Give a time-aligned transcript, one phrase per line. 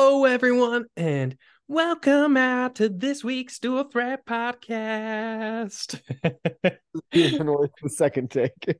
[0.00, 6.00] Hello, everyone, and welcome out to this week's Dual Threat Podcast.
[7.12, 8.78] The second take.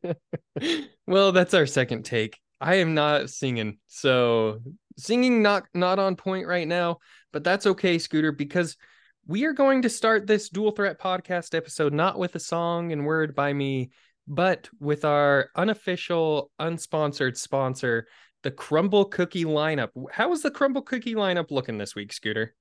[1.09, 2.39] well, that's our second take.
[2.61, 4.61] I am not singing, so
[4.97, 6.99] singing not not on point right now,
[7.33, 8.77] but that's okay, Scooter, because
[9.27, 13.05] we are going to start this Dual Threat Podcast episode not with a song and
[13.05, 13.91] word by me,
[14.29, 18.07] but with our unofficial, unsponsored sponsor,
[18.43, 19.91] the Crumbl Cookie lineup.
[20.13, 22.55] How is the Crumbl Cookie lineup looking this week, Scooter?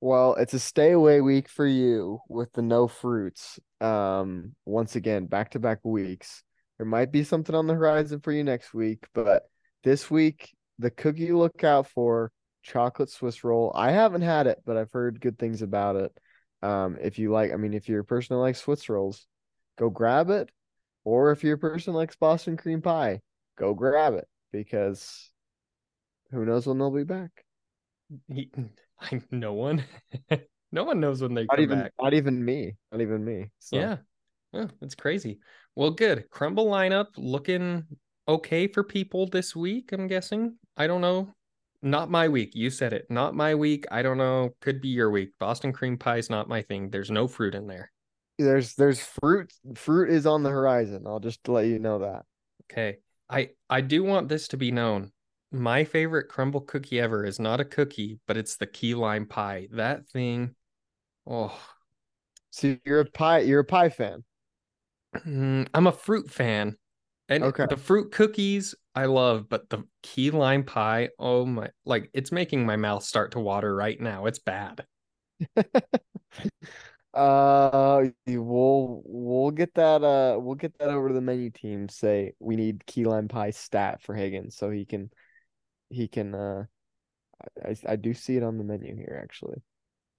[0.00, 3.58] Well, it's a stay away week for you with the no fruits.
[3.80, 6.42] Um, once again, back to back weeks.
[6.78, 9.44] There might be something on the horizon for you next week, but
[9.82, 13.72] this week, the cookie look out for chocolate Swiss roll.
[13.74, 16.12] I haven't had it, but I've heard good things about it.
[16.62, 19.26] Um, if you like, I mean, if you're a person that likes Swiss rolls,
[19.78, 20.50] go grab it.
[21.04, 23.20] Or if you're a person that likes Boston cream pie,
[23.56, 25.30] go grab it because
[26.30, 27.30] who knows when they'll be back.
[28.28, 28.50] He,
[29.00, 29.84] I, no one,
[30.72, 31.92] no one knows when they not come even, back.
[32.00, 32.76] Not even me.
[32.92, 33.50] Not even me.
[33.58, 33.76] So.
[33.76, 33.96] Yeah,
[34.54, 35.40] oh, that's crazy.
[35.74, 36.30] Well, good.
[36.30, 37.84] Crumbl lineup looking
[38.28, 39.90] okay for people this week.
[39.92, 40.56] I'm guessing.
[40.76, 41.32] I don't know.
[41.82, 42.54] Not my week.
[42.54, 43.06] You said it.
[43.10, 43.84] Not my week.
[43.90, 44.54] I don't know.
[44.60, 45.30] Could be your week.
[45.38, 46.90] Boston cream pie is not my thing.
[46.90, 47.90] There's no fruit in there.
[48.38, 49.52] There's there's fruit.
[49.74, 51.04] Fruit is on the horizon.
[51.06, 52.22] I'll just let you know that.
[52.64, 52.98] Okay.
[53.34, 55.10] I I do want this to be known.
[55.50, 59.68] My favorite Crumbl cookie ever is not a cookie, but it's the key lime pie.
[59.72, 60.54] That thing.
[61.26, 61.58] Oh.
[62.50, 63.40] So you're a pie.
[63.40, 64.24] You're a pie fan.
[65.16, 66.76] Mm, I'm a fruit fan.
[67.28, 67.66] And okay.
[67.68, 72.66] the fruit cookies I love, but the key lime pie, oh my, like it's making
[72.66, 74.26] my mouth start to water right now.
[74.26, 74.84] It's bad.
[77.14, 80.02] uh, we'll we'll get that.
[80.02, 81.88] Uh, we'll get that over to the menu team.
[81.88, 85.10] Say we need key lime pie stat for Higgins, so he can
[85.90, 86.34] he can.
[86.34, 86.64] Uh,
[87.64, 89.62] I I do see it on the menu here actually.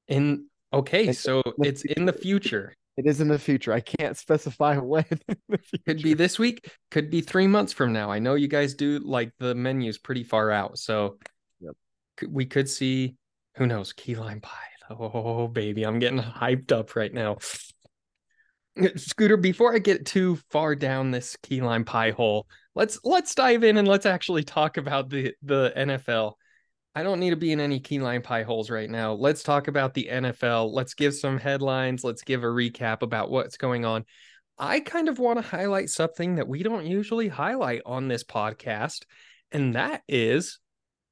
[0.07, 2.73] In okay, it's so it's in the future.
[2.97, 3.73] It is in the future.
[3.73, 5.05] I can't specify when.
[5.85, 6.71] Could be this week.
[6.91, 8.09] Could be three months from now.
[8.09, 11.17] I know you guys do like the menus pretty far out, so
[11.59, 11.75] yep.
[12.29, 13.15] we could see.
[13.57, 13.93] Who knows?
[13.93, 14.74] Key lime pie.
[14.89, 17.37] Oh baby, I'm getting hyped up right now.
[18.97, 23.63] Scooter, before I get too far down this key lime pie hole, let's let's dive
[23.63, 26.33] in and let's actually talk about the the NFL.
[26.93, 29.13] I don't need to be in any key lime pie holes right now.
[29.13, 30.73] Let's talk about the NFL.
[30.73, 32.03] Let's give some headlines.
[32.03, 34.05] Let's give a recap about what's going on.
[34.57, 39.03] I kind of want to highlight something that we don't usually highlight on this podcast,
[39.51, 40.59] and that is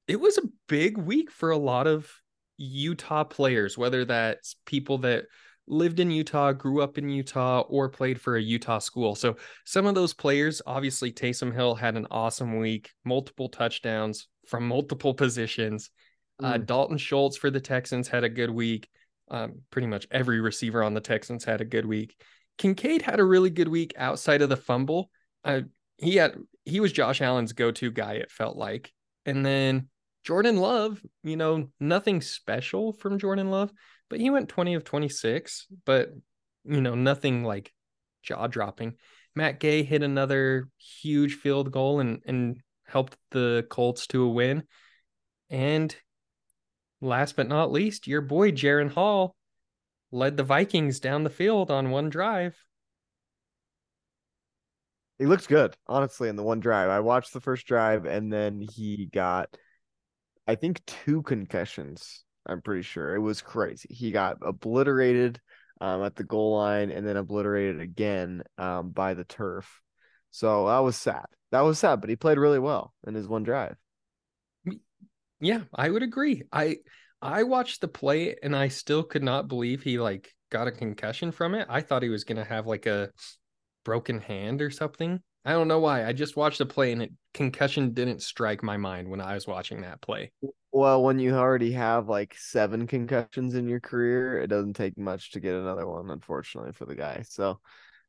[0.08, 2.12] it was a big week for a lot of
[2.58, 5.26] Utah players, whether that's people that
[5.68, 9.16] lived in Utah, grew up in Utah, or played for a Utah school.
[9.16, 14.68] So some of those players, obviously, Taysom Hill had an awesome week, multiple touchdowns, from
[14.68, 15.90] multiple positions.
[16.42, 16.54] Uh, mm.
[16.54, 18.90] Uh, Dalton Schultz for the Texans had a good week.
[19.32, 22.16] Um, pretty much every receiver on the Texans had a good week.
[22.58, 25.10] Kincaid had a really good week outside of the fumble.
[25.44, 25.62] Uh,
[25.98, 26.36] he had
[26.66, 28.14] he was Josh Allen's go-to guy.
[28.14, 28.92] It felt like,
[29.26, 29.88] and then
[30.24, 31.02] Jordan Love.
[31.24, 33.72] You know, nothing special from Jordan Love,
[34.10, 35.68] but he went twenty of twenty-six.
[35.86, 36.10] But
[36.66, 37.74] you know, nothing like
[38.24, 38.96] jaw-dropping.
[39.36, 44.64] Matt Gay hit another huge field goal and and helped the Colts to a win.
[45.50, 45.96] And
[47.02, 49.36] last but not least, your boy Jaren Hall
[50.12, 52.56] led the Vikings down the field on one drive.
[55.20, 56.90] He looks good, honestly, in the one drive.
[56.90, 59.50] I watched the first drive and then he got
[60.48, 62.24] I think two concussions.
[62.46, 63.16] I'm pretty sure.
[63.16, 63.94] It was crazy.
[63.94, 65.40] He got obliterated
[65.80, 69.82] um, at the goal line and then obliterated again um, by the turf.
[70.32, 71.26] So that was sad.
[71.52, 73.76] That was sad, but he played really well in his one drive.
[75.40, 76.44] Yeah, I would agree.
[76.52, 76.78] I
[77.22, 81.32] I watched the play and I still could not believe he like got a concussion
[81.32, 81.68] from it.
[81.70, 83.12] I thought he was gonna have like a
[83.84, 85.22] broken hand or something.
[85.46, 86.06] I don't know why.
[86.06, 89.48] I just watched the play and it concussion didn't strike my mind when I was
[89.48, 90.32] watching that play.
[90.72, 95.32] Well, when you already have like seven concussions in your career, it doesn't take much
[95.32, 97.24] to get another one, unfortunately, for the guy.
[97.28, 97.60] So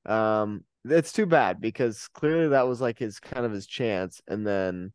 [0.06, 4.46] um it's too bad because clearly that was like his kind of his chance, and
[4.46, 4.92] then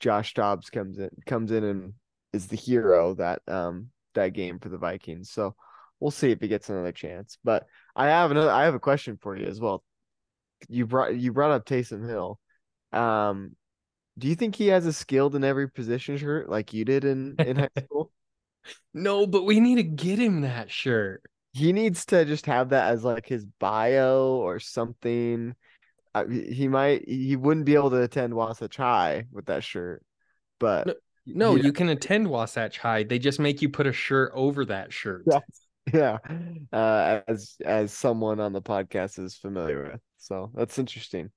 [0.00, 1.92] Josh Dobbs comes in comes in and
[2.32, 5.30] is the hero that um that game for the Vikings.
[5.30, 5.54] So
[6.00, 7.38] we'll see if he gets another chance.
[7.44, 9.84] But I have another I have a question for you as well.
[10.68, 12.38] You brought you brought up Taysom Hill.
[12.92, 13.56] Um
[14.18, 17.36] do you think he has a skilled in every position shirt like you did in
[17.38, 18.10] in high school?
[18.94, 21.22] No, but we need to get him that shirt
[21.52, 25.54] he needs to just have that as like his bio or something.
[26.30, 30.04] he might he wouldn't be able to attend Wasatch High with that shirt,
[30.60, 31.62] but No, Yeah.
[31.64, 33.04] you can attend Wasatch High.
[33.04, 35.24] They just make you put a shirt over that shirt.
[35.92, 36.18] Yeah.
[36.22, 36.38] yeah
[36.78, 41.30] uh as as someone on the podcast is familiar with so that's interesting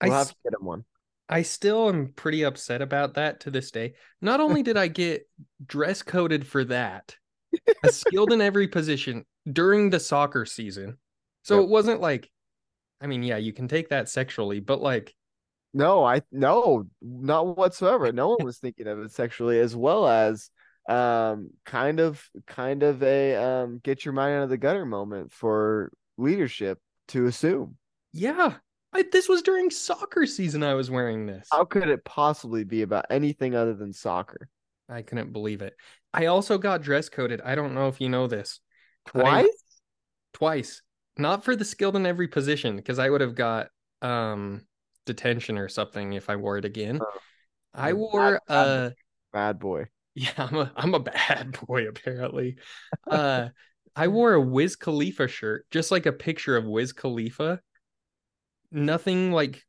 [0.00, 0.84] I, we'll s- have to get him one
[1.28, 3.94] I still am pretty upset about that to this day.
[4.20, 5.28] Not only did I get
[5.66, 7.16] dress coded for that,
[7.84, 10.98] skilled in every position during the soccer season.
[11.42, 11.64] So Yep.
[11.64, 12.30] it wasn't like,
[13.00, 15.14] I mean, yeah, you can take that sexually, but like,
[15.74, 20.50] no i no not whatsoever no one was thinking of it sexually as well as
[20.88, 25.32] um kind of kind of a um get your mind out of the gutter moment
[25.32, 26.78] for leadership
[27.08, 27.76] to assume
[28.16, 28.54] yeah,
[28.92, 30.62] I, this was during soccer season.
[30.62, 31.48] I was wearing this.
[31.52, 34.48] how could it possibly be about anything other than soccer
[34.88, 35.74] I couldn't believe it.
[36.14, 37.40] I also got dress coded.
[37.44, 38.60] I don't know if you know this.
[39.14, 39.80] I- twice
[40.34, 40.82] twice
[41.18, 43.68] not for the skilled in every position because i would have got
[44.02, 44.66] um
[45.06, 47.18] detention or something if i wore it again Oh,
[47.72, 48.90] i wore uh
[49.32, 52.56] bad boy yeah i'm a i'm a bad boy apparently
[53.08, 53.48] uh
[53.94, 57.60] i wore a wiz khalifa shirt just like a picture of wiz khalifa
[58.70, 59.64] nothing like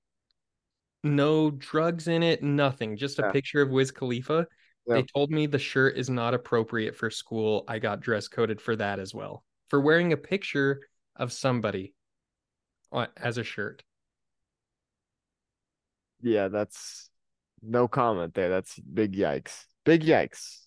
[1.03, 3.31] no drugs in it nothing just a Yeah.
[3.31, 4.47] picture of wiz khalifa.
[4.87, 7.65] They told me the shirt is not appropriate for school.
[7.67, 10.81] I got dress coded for that as well for wearing a picture
[11.17, 11.93] of somebody
[13.17, 13.83] as a shirt.
[16.21, 17.09] Yeah that's
[17.61, 18.49] no comment there.
[18.49, 19.65] That's big yikes.
[19.83, 20.59] Big yikes.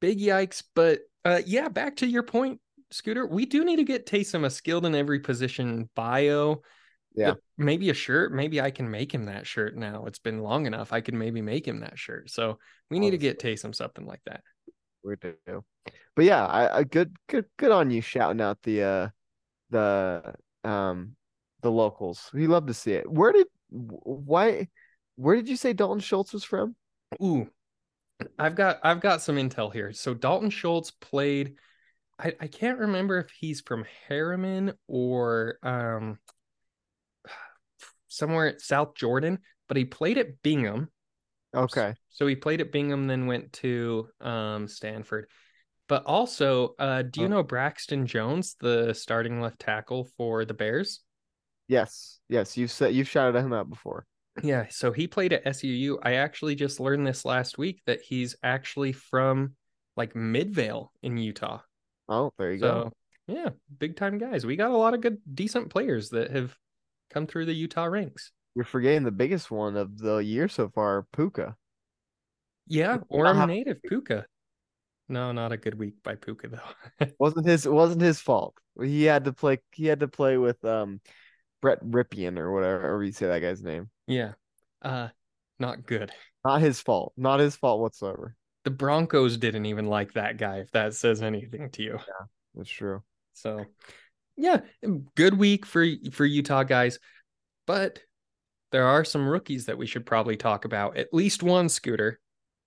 [0.00, 2.60] Big yikes but uh yeah back to your point
[2.90, 3.26] scooter.
[3.26, 6.62] We do need to get Taysom a skilled in every position bio
[7.14, 7.34] Yeah.
[7.58, 10.92] Maybe a shirt maybe i can make him that shirt now it's been long enough
[10.92, 12.58] i could maybe make him that shirt so
[12.88, 14.42] we need to get Taysom something like that
[15.02, 15.64] we do.
[16.16, 19.08] But yeah, I, I good good good on you shouting out the uh
[19.70, 20.34] the
[20.64, 21.16] um
[21.62, 22.30] the locals.
[22.32, 23.10] We love to see it.
[23.10, 24.68] Where did why
[25.16, 26.74] where did you say Dalton Schultz was from?
[27.22, 27.48] Ooh,
[28.38, 29.92] I've got I've got some intel here.
[29.92, 31.56] So Dalton Schultz played.
[32.18, 36.18] I, I can't remember if he's from Herriman or um
[38.10, 40.90] somewhere at South Jordan, but he played at Bingham.
[41.54, 41.94] Okay.
[42.10, 45.28] So he played at Bingham, then went to um Stanford.
[45.88, 47.30] But also, uh, do you Oh.
[47.30, 51.00] know Braxton Jones, the starting left tackle for the Bears?
[51.66, 52.20] Yes.
[52.28, 54.06] Yes, you've said you've shouted him out before.
[54.42, 55.98] Yeah, so he played at SUU.
[56.02, 59.54] I actually just learned this last week that he's actually from
[59.96, 61.60] like Midvale in Utah.
[62.08, 62.92] Oh, there you go.
[63.26, 64.46] Yeah, big time guys.
[64.46, 66.56] We got a lot of good, decent players that have
[67.12, 68.32] come through the Utah ranks.
[68.54, 71.56] You're forgetting the biggest one of the year so far, Puka.
[72.66, 74.26] Yeah, Orem having- native Puka.
[75.08, 77.06] No, not a good week by Puka though.
[77.18, 78.54] Wasn't his wasn't his fault.
[78.80, 81.00] He had to play he had to play with um
[81.60, 83.90] Brett Rypien or whatever or you say that guy's name.
[84.06, 84.32] yeah,
[84.82, 85.08] uh,
[85.58, 86.12] not good.
[86.44, 87.12] Not his fault.
[87.16, 88.36] Not his fault whatsoever.
[88.64, 90.58] The Broncos didn't even like that guy.
[90.58, 91.92] If that says anything to you.
[91.94, 93.02] Yeah, That's true.
[93.32, 93.64] So,
[94.40, 94.60] yeah,
[95.14, 96.98] good week for for Utah guys,
[97.66, 98.00] but
[98.72, 100.96] there are some rookies that we should probably talk about.
[100.96, 102.20] At least one scooter.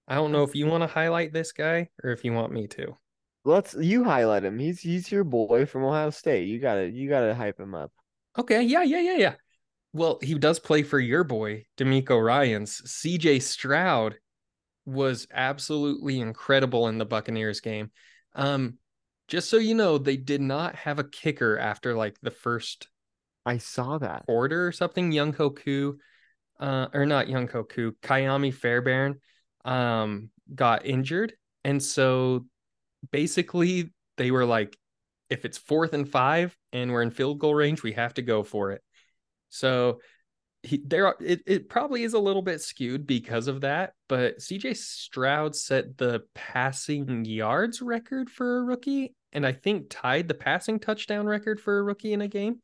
[0.08, 2.68] I don't know if you want to highlight this guy or if you want me
[2.68, 2.98] to.
[3.46, 4.60] Let's you highlight him.
[4.60, 6.48] He's he's your boy from Ohio State.
[6.48, 7.92] You gotta you gotta hype him up.
[8.38, 9.34] Okay, yeah, yeah, yeah, yeah.
[9.92, 12.82] Well, he does play for your boy, DeMeco Ryans.
[12.86, 14.16] CJ Stroud
[14.86, 17.92] was absolutely incredible in the Buccaneers game.
[18.34, 18.80] Um,
[19.28, 22.88] just so you know, they did not have a kicker after like the first
[23.46, 24.26] I saw that.
[24.26, 25.12] quarter or something.
[25.12, 25.98] Younghoe Koo,
[26.60, 29.20] uh, or not Younghoe Koo, Ka'imi Fairbairn,
[29.66, 32.46] um, got injured, and so
[33.12, 34.78] basically they were like,
[35.30, 38.44] if it's fourth and five and we're in field goal range, we have to go
[38.44, 38.82] for it.
[39.50, 40.00] So
[40.64, 44.38] he there are it, it probably is a little bit skewed because of that, but
[44.38, 50.34] CJ Stroud set the passing yards record for a rookie, and I think tied the
[50.34, 52.62] passing touchdown record for a rookie in a game.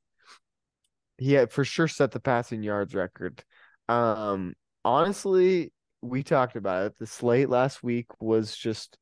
[1.17, 3.43] He had for sure set the passing yards record.
[3.89, 4.53] Um
[4.85, 6.99] honestly, we talked about it.
[6.99, 8.97] The slate last week was just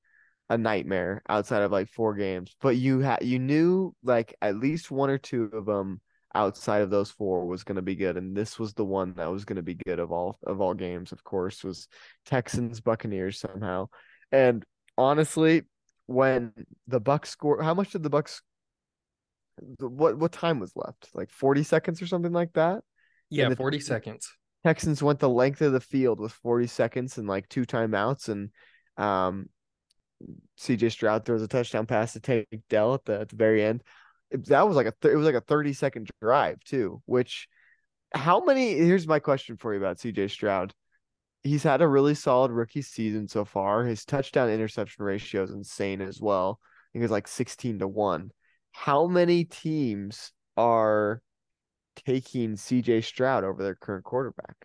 [0.49, 2.55] a nightmare outside of like four games.
[2.61, 6.01] But you had you knew like at least one or two of them
[6.35, 9.31] outside of those four was going to be good and this was the one that
[9.31, 11.87] was going to be good of all of all games of course was
[12.25, 13.87] Texans Buccaneers somehow.
[14.31, 14.63] And
[14.97, 15.63] honestly,
[16.05, 16.51] when
[16.87, 18.41] the Bucks score how much did the Bucks
[19.79, 21.09] what what time was left?
[21.13, 22.83] Like 40 seconds or something like that?
[23.29, 24.29] Yeah, the 40 seconds.
[24.63, 28.49] Texans went the length of the field with 40 seconds and like two timeouts and
[28.97, 29.47] um
[30.59, 33.83] CJ Stroud throws a touchdown pass to Tank Dell at the at the very end.
[34.31, 37.47] That was like a th- it was like a 30 second drive too, which
[38.13, 40.73] how many here's my question for you about CJ Stroud.
[41.43, 43.85] he's had a really solid rookie season so far.
[43.85, 46.59] His touchdown interception ratio is insane as well.
[46.61, 48.31] I think it's like 16 to 1.
[48.71, 51.21] How many teams are
[52.05, 54.55] taking CJ Stroud over their current quarterback?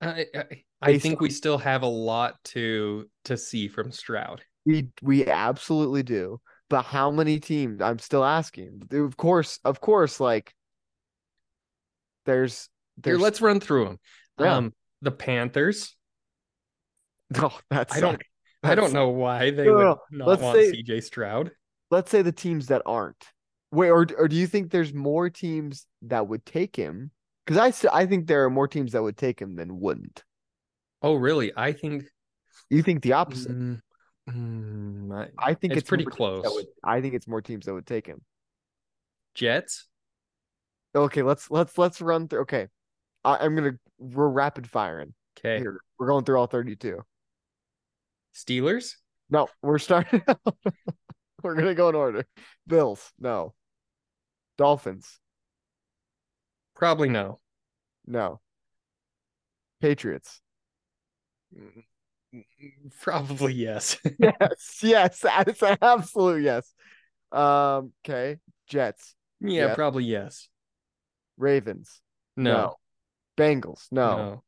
[0.00, 0.44] I I,
[0.80, 4.42] I think we still have a lot to to see from Stroud.
[4.66, 6.40] We we absolutely do.
[6.72, 7.82] But how many teams?
[7.82, 8.84] I'm still asking.
[8.92, 10.54] Of course, of course, like
[12.24, 13.98] there's there's Here, let's run through them.
[14.40, 14.56] Yeah.
[14.56, 15.94] Um the Panthers.
[17.36, 18.22] No, that's I don't
[18.62, 21.50] that's, I don't know why they no, would not let's want say, CJ Stroud.
[21.90, 23.22] Let's say the teams that aren't.
[23.70, 27.10] Wait, or or do you think there's more teams that would take him?
[27.44, 30.24] Because I I think there are more teams that would take him than wouldn't.
[31.02, 31.52] Oh, really?
[31.54, 32.04] I think
[32.70, 33.52] you think the opposite.
[33.52, 33.80] Mm,
[34.28, 36.44] mm, I, I, think it's, it's pretty close.
[36.44, 38.22] Would, I think it's more teams that would take him.
[39.34, 39.86] Jets.
[40.94, 42.40] Okay, let's let's let's run through.
[42.40, 42.68] Okay,
[43.24, 45.14] I, am gonna we're rapid firing.
[45.38, 47.00] Okay, Here, we're going through all 32.
[48.34, 48.96] Steelers.
[49.30, 50.22] No, we're starting.
[51.42, 52.26] we're gonna go in order.
[52.66, 53.12] Bills.
[53.18, 53.54] No.
[54.58, 55.18] Dolphins.
[56.74, 57.38] Probably no.
[58.06, 58.40] No.
[59.80, 60.40] Patriots.
[63.00, 63.98] Probably yes.
[64.18, 66.72] yes, yes, it's an absolute yes.
[67.30, 68.38] Um, okay.
[68.66, 69.14] Jets.
[69.40, 69.74] Yeah, yes.
[69.74, 70.48] probably yes.
[71.36, 72.00] Ravens.
[72.36, 72.52] No.
[72.52, 72.76] no.
[73.36, 73.86] Bengals.
[73.90, 74.16] No.
[74.16, 74.42] no.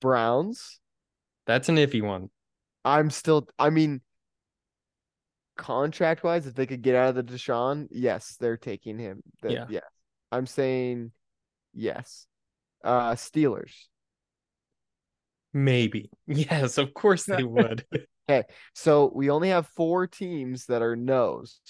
[0.00, 0.80] Browns.
[1.46, 2.30] That's an iffy one.
[2.84, 4.00] I'm still I mean
[5.56, 9.22] contract wise, if they could get out of the Deshaun, yes, they're taking him.
[9.42, 9.66] The, yeah.
[9.68, 9.84] Yes.
[10.32, 11.12] I'm saying
[11.74, 12.26] yes.
[12.82, 13.74] Uh Steelers.
[15.52, 16.10] Maybe.
[16.26, 17.84] Yes, of course they would.
[18.30, 18.44] okay.
[18.74, 21.60] So we only have four teams that are no's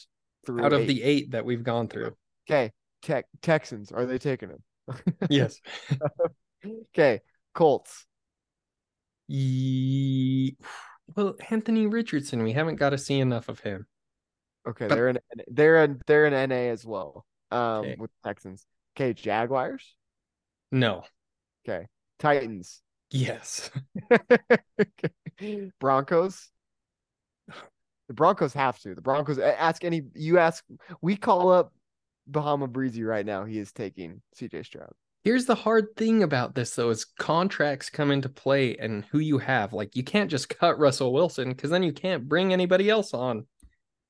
[0.48, 0.86] out of eight.
[0.86, 2.14] the eight that we've gone through.
[2.48, 2.72] Okay.
[3.02, 4.62] Tech Texans, are they taking him?
[5.30, 5.60] yes.
[6.90, 7.20] okay.
[7.54, 8.06] Colts.
[9.28, 10.56] Ye...
[11.16, 13.86] Well, Anthony Richardson, we haven't got to see enough of him.
[14.68, 14.94] Okay, but...
[14.94, 15.18] they're in
[15.48, 17.24] they're in they're in NA as well.
[17.50, 17.96] Um okay.
[17.98, 18.66] with Texans.
[18.94, 19.94] Okay, Jaguars?
[20.70, 21.04] No.
[21.66, 21.86] Okay.
[22.18, 22.82] Titans.
[23.10, 23.70] Yes.
[25.40, 25.70] Mm.
[25.80, 26.50] Broncos.
[28.08, 28.94] The Broncos have to.
[28.94, 30.64] The Broncos ask any you ask
[31.00, 31.72] we call up
[32.26, 33.44] Bahama Breezy right now.
[33.44, 34.92] He is taking CJ Stroud.
[35.22, 39.38] Here's the hard thing about this though is contracts come into play and who you
[39.38, 39.72] have.
[39.72, 43.46] Like you can't just cut Russell Wilson because then you can't bring anybody else on.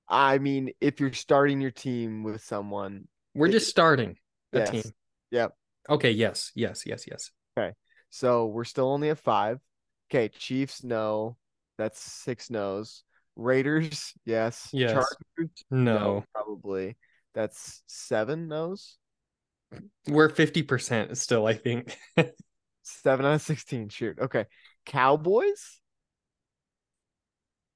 [0.08, 4.16] I mean, if you're starting your team with someone, we're it, just starting
[4.52, 4.70] a yes.
[4.70, 4.82] team.
[5.30, 5.52] Yep.
[5.88, 6.10] Okay.
[6.10, 6.50] Yes.
[6.54, 6.84] Yes.
[6.86, 7.04] Yes.
[7.08, 7.30] Yes.
[8.10, 9.60] So we're still only at five.
[10.10, 10.28] Okay.
[10.28, 11.36] Chiefs, no.
[11.78, 13.04] That's six no's.
[13.36, 14.68] Raiders, yes.
[14.72, 14.92] Yes.
[14.92, 15.98] Chargers, no.
[15.98, 16.24] no.
[16.34, 16.96] Probably.
[17.34, 18.98] That's seven no's.
[20.08, 21.96] We're 50% still, I think.
[22.82, 23.88] Seven out of 16.
[23.88, 24.18] Shoot.
[24.18, 24.46] Okay.
[24.84, 25.80] Cowboys?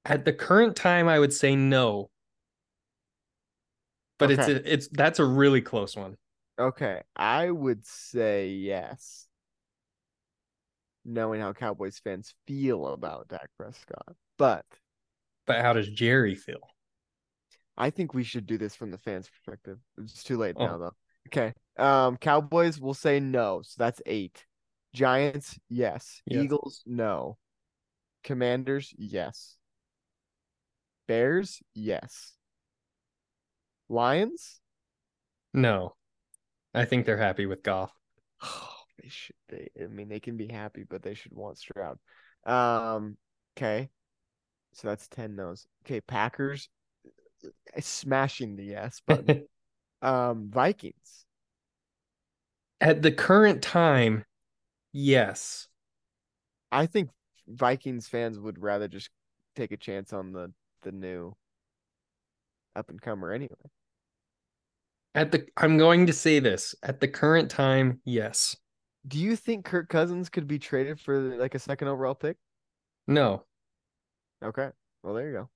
[0.03, 2.09] At the current time, I would say no.
[4.17, 4.41] But okay.
[4.41, 6.15] it's a, it's that's a really close one.
[6.59, 7.01] Okay.
[7.15, 9.24] I would say yes.
[11.05, 14.15] Knowing how Cowboys fans feel about Dak Prescott.
[14.37, 14.65] But
[15.45, 16.67] but how does Jerry feel?
[17.77, 19.77] I think we should do this from the fans' perspective.
[19.97, 20.65] It's too late oh.
[20.65, 20.95] now though.
[21.27, 21.53] Okay.
[21.77, 24.45] Um, Cowboys will say no, so that's eight.
[24.93, 26.21] Giants, yes.
[26.25, 26.43] yes.
[26.43, 27.37] Eagles, no.
[28.23, 29.57] Commanders, yes.
[31.07, 32.33] Bears, yes.
[33.89, 34.61] Lions?
[35.53, 35.95] No.
[36.73, 37.91] I think they're happy with Goff.
[39.05, 41.99] They should they I mean they can be happy, but they should want Stroud.
[42.45, 43.17] Um,
[43.55, 43.89] okay.
[44.73, 45.67] So that's 10 no's.
[45.85, 46.67] Okay, Packers
[47.79, 49.45] smashing the yes button.
[50.01, 51.25] um, Vikings
[52.81, 54.25] at the current time,
[54.91, 55.67] yes.
[56.71, 57.09] I think
[57.47, 59.09] Vikings fans would rather just
[59.55, 61.35] take a chance on the the new
[62.75, 63.55] up and comer anyway.
[65.13, 66.75] At the I'm going to say this.
[66.83, 68.57] At the current time, yes.
[69.07, 72.37] Do you think Kirk Cousins could be traded for like a second overall pick?
[73.07, 73.43] No.
[74.43, 74.69] Okay.
[75.03, 75.47] Well, there you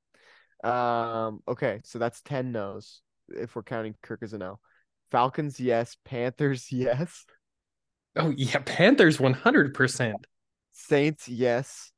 [0.63, 0.69] go.
[0.69, 4.59] Um, okay, so that's 10 no's if we're counting Kirk as a no.
[5.11, 5.97] Falcons, yes.
[6.05, 7.25] Panthers, yes.
[8.15, 10.13] Oh yeah, Panthers 100%.
[10.71, 11.91] Saints, yes.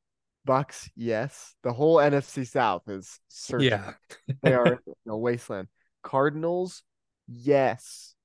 [0.45, 1.55] Bucks, yes.
[1.63, 3.67] The whole NFC South is certain.
[3.67, 3.93] Yeah.
[4.41, 5.67] they are a wasteland.
[6.03, 6.83] Cardinals,
[7.27, 8.15] yes.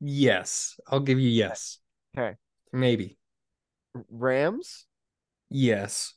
[0.00, 0.78] Yes.
[0.88, 1.78] I'll give you yes.
[2.16, 2.36] Okay.
[2.72, 3.18] Maybe.
[4.10, 4.86] Rams?
[5.50, 6.14] Yes.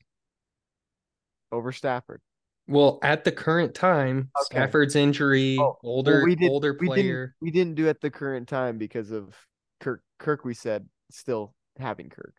[1.52, 2.22] Over Stafford.
[2.68, 4.58] Well, at the current time, Okay.
[4.58, 7.26] Stafford's injury, Oh, older well, we did, older we player.
[7.28, 9.36] didn't we didn't do it at the current time because of
[9.82, 10.02] Kirk.
[10.18, 12.34] Kirk, we said still having Kirk.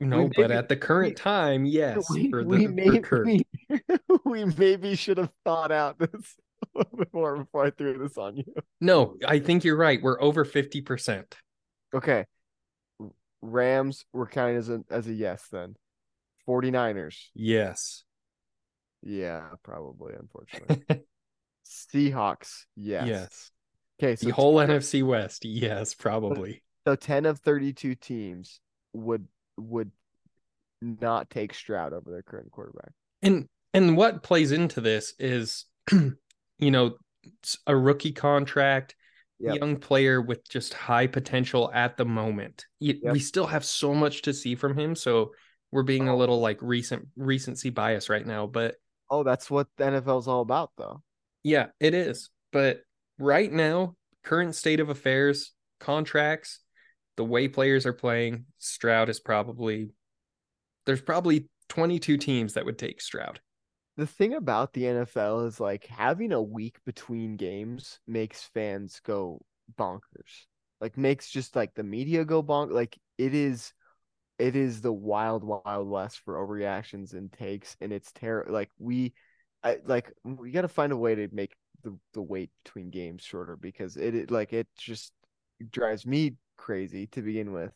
[0.00, 3.26] No, we but maybe- at the current time, yes, we, for the we, for Kirk.
[3.26, 3.44] we,
[4.24, 6.36] we maybe should have thought out this
[6.74, 8.44] little bit more before I threw this on you.
[8.80, 10.02] No, I think you're right.
[10.02, 11.24] We're over 50%.
[11.94, 12.24] Okay.
[13.42, 15.76] Rams were counting as a as a yes then.
[16.48, 17.16] 49ers.
[17.34, 18.04] Yes.
[19.02, 21.04] Yeah, probably, unfortunately.
[21.66, 23.06] Seahawks, yes.
[23.06, 23.50] Yes.
[24.02, 25.44] Okay, so The whole 10 of- NFC West.
[25.44, 26.62] Yes, probably.
[26.86, 28.60] so 10 of 32 teams
[28.92, 29.26] would
[29.56, 29.90] would
[30.82, 32.92] not take Stroud over their current quarterback.
[33.22, 35.64] And and what plays into this is
[36.64, 36.96] you know,
[37.66, 38.96] a rookie contract,
[39.40, 39.56] Yep.
[39.56, 42.64] young player with just high potential at the moment.
[42.80, 42.98] Yep.
[43.12, 45.32] We still have so much to see from him, so
[45.72, 46.16] we're being a Oh.
[46.16, 48.76] little like recent recency bias right now, but
[49.10, 51.02] Oh, that's what the NFL's all about though.
[51.42, 52.30] Yeah, it is.
[52.52, 52.82] But
[53.18, 56.60] right now, current state of affairs, contracts,
[57.16, 59.90] the way players are playing, Stroud is probably
[60.86, 63.40] there's probably 22 teams that would take Stroud.
[63.96, 69.40] The thing about the NFL is like having a week between games makes fans go
[69.78, 70.46] bonkers.
[70.80, 72.72] Like makes just like the media go bonk.
[72.72, 73.72] Like it is,
[74.38, 78.52] it is the wild, wild west for overreactions and takes, and it's terrible.
[78.52, 79.14] Like we,
[79.62, 83.22] I like we got to find a way to make the the wait between games
[83.22, 85.12] shorter because it, it like it just
[85.70, 87.72] drives me crazy to begin with.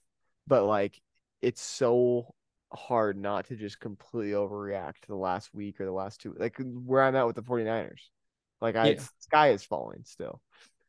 [0.49, 1.01] But like
[1.43, 2.35] it's so
[2.73, 6.57] hard not to just completely overreact to the last week or the last two like
[6.61, 8.01] where I'm at with the 49ers.
[8.61, 9.03] Like I Yeah.
[9.21, 10.41] sky is falling still.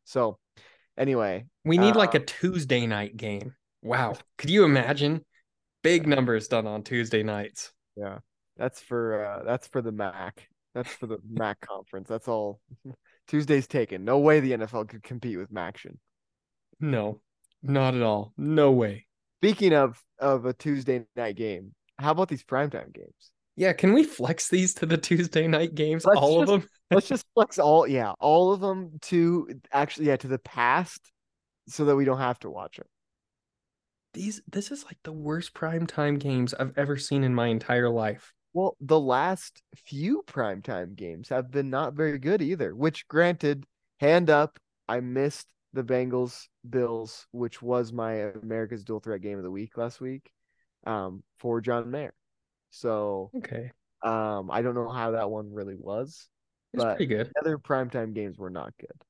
[0.04, 0.38] So
[0.98, 3.54] anyway, We need like Uh, a Tuesday night game.
[3.82, 4.14] Wow.
[4.38, 5.24] Could you imagine?
[5.82, 7.72] Big numbers done on Tuesday nights.
[7.96, 8.18] yeah.
[8.56, 10.46] That's for uh that's for the MAC.
[10.74, 12.08] That's for the MAC conference.
[12.08, 12.60] That's all
[13.28, 14.04] Tuesday's taken.
[14.04, 15.96] No way the NFL could compete with MACtion.
[16.78, 17.20] No,
[17.62, 18.32] not at all.
[18.36, 19.06] No way.
[19.40, 23.32] Speaking of of a Tuesday night game, how about these primetime games?
[23.56, 26.04] Yeah, can we flex these to the Tuesday night games?
[26.04, 26.68] Let's all just- of them?
[26.90, 31.10] Let's just flex all yeah, all of them to actually yeah, to the past
[31.68, 32.86] so that we don't have to watch it.
[34.12, 38.32] These this is like the worst primetime games I've ever seen in my entire life.
[38.52, 43.64] Well, the last few primetime games have been not very good either, which granted,
[44.00, 49.44] hand up, I missed the Bengals Bills, which was my America's dual threat game of
[49.44, 50.30] the week last week,
[50.86, 52.14] um, for John Mayer.
[52.70, 53.70] So Okay.
[54.02, 56.28] um I don't know how that one really was.
[56.72, 57.30] It's But- pretty good.
[57.34, 59.04] The other primetime games were not good.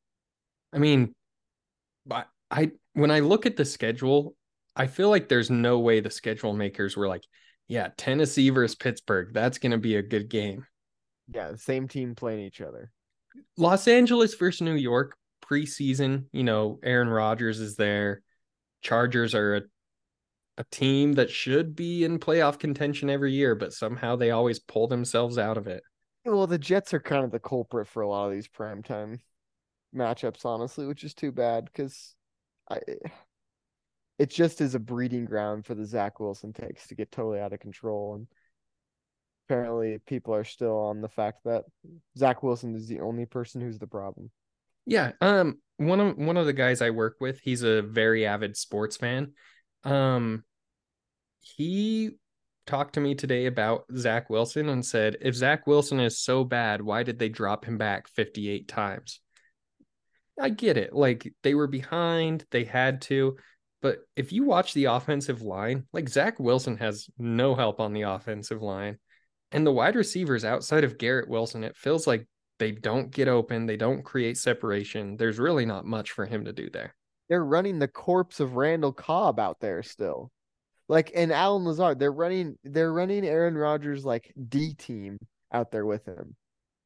[0.73, 1.15] I mean,
[2.07, 4.35] but I when I look at the schedule,
[4.75, 7.23] I feel like there's no way the schedule makers were like,
[7.69, 10.67] yeah, Tennessee versus Pittsburgh, that's going to be a good game.
[11.33, 12.91] Yeah, the same team playing each other.
[13.57, 15.17] Los Angeles versus New York
[15.51, 18.23] preseason, you know, Aaron Rodgers is there.
[18.83, 19.63] Chargers are a
[20.59, 24.87] a team that should be in playoff contention every year, but somehow they always pull
[24.89, 25.83] themselves out of it.
[26.27, 29.21] Well, the Jets are kind of the culprit for a lot of these primetime
[29.97, 32.15] matchups, honestly, which is too bad because
[32.69, 32.81] I
[34.19, 37.55] it just is a breeding ground for the Zach Wilson takes to get totally out
[37.55, 38.17] of control.
[38.17, 38.27] And
[39.49, 41.65] apparently people are still on the fact that
[42.19, 44.31] Zach Wilson is the only person who's the problem.
[44.87, 48.57] Yeah, um one of one of the guys I work with, he's a very avid
[48.57, 49.33] sports fan.
[49.85, 50.45] Um
[51.41, 52.13] he
[52.67, 56.83] talked to me today about Zach Wilson and said, if Zach Wilson is so bad,
[56.83, 59.21] why did they drop him back 58 times?
[60.39, 60.95] I get it.
[60.95, 63.37] Like they were behind, they had to.
[63.83, 68.03] But if you watch the offensive line, like Zach Wilson has no help on the
[68.03, 68.99] offensive line.
[69.53, 72.27] And the wide receivers outside of Garrett Wilson, it feels like
[72.61, 75.17] they don't get open, they don't create separation.
[75.17, 76.95] There's really not much for him to do there.
[77.29, 80.31] They're running the corpse of Randall Cobb out there still.
[80.89, 85.19] Like and Allen Lazard, they're running they're running Aaron Rodgers like D team
[85.53, 86.37] out there with him.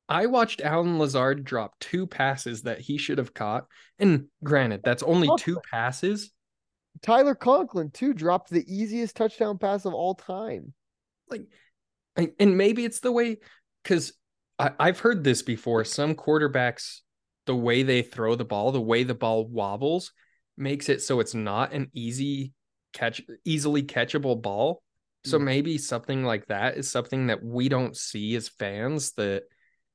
[0.08, 3.66] I watched Allen Lazard drop two passes that he should have caught.
[3.98, 6.30] And granted, that's only two passes.
[7.02, 10.74] Tyler Conklin too dropped the easiest touchdown pass of all time.
[11.28, 11.46] Like,
[12.16, 13.38] and maybe it's the way
[13.82, 14.12] because
[14.58, 15.84] I've heard this before.
[15.84, 17.00] Some quarterbacks,
[17.46, 20.12] the way they throw the ball, the way the ball wobbles,
[20.56, 22.52] makes it so it's not an easy
[22.92, 24.82] catch, easily catchable ball.
[25.24, 25.44] So Mm.
[25.44, 29.12] maybe something like that is something that we don't see as fans.
[29.12, 29.44] That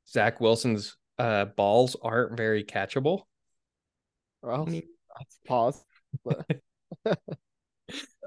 [0.08, 3.24] Zach Wilson's uh, balls aren't very catchable.
[4.42, 5.84] Well, I pause.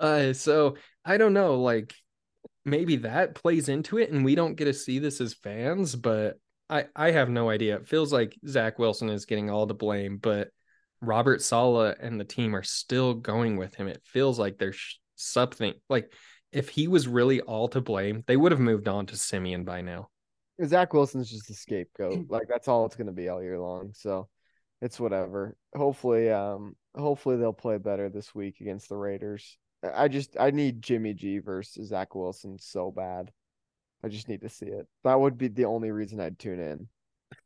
[0.01, 1.61] Uh, so I don't know.
[1.61, 1.95] Like,
[2.65, 6.39] maybe that plays into it and we don't get to see this as fans, but
[6.71, 7.77] I, I have no idea.
[7.77, 10.49] It feels like Zach Wilson is getting all the blame, but
[11.01, 13.89] Robert Saleh and the team are still going with him.
[13.89, 16.13] It feels like there's something like
[16.53, 19.81] if he was really all to blame, they would have moved on to Siemian by
[19.81, 20.09] now.
[20.65, 22.27] Zach Wilson's just a scapegoat.
[22.31, 23.93] Like that's all it's gonna be all year long.
[23.95, 24.29] So
[24.81, 25.57] it's whatever.
[25.75, 29.59] Hopefully, um, hopefully they'll play better this week against the Raiders.
[29.83, 33.33] I just I need Jimmy G versus Zach Wilson so bad.
[34.05, 34.87] I just need to see it.
[35.05, 36.89] That would be the only reason I'd tune in.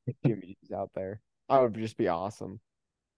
[0.07, 1.21] If Jimmy G's out there.
[1.49, 2.61] I would just be awesome.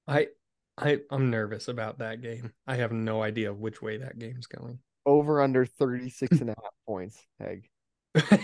[0.06, 0.28] I
[0.76, 2.52] I I'm nervous about that game.
[2.66, 4.78] I have no idea which way that game's going.
[5.06, 7.68] Over under 36 and a half points, Peg.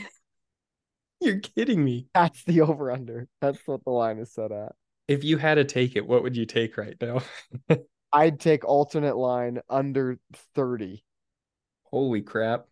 [1.20, 2.08] You're kidding me.
[2.14, 3.28] That's the over under.
[3.40, 4.72] That's what the line is set at.
[5.06, 7.22] If you had to take it, what would you take right now?
[8.14, 10.18] I'd take alternate line under
[10.54, 11.04] 30.
[11.90, 12.66] Holy crap.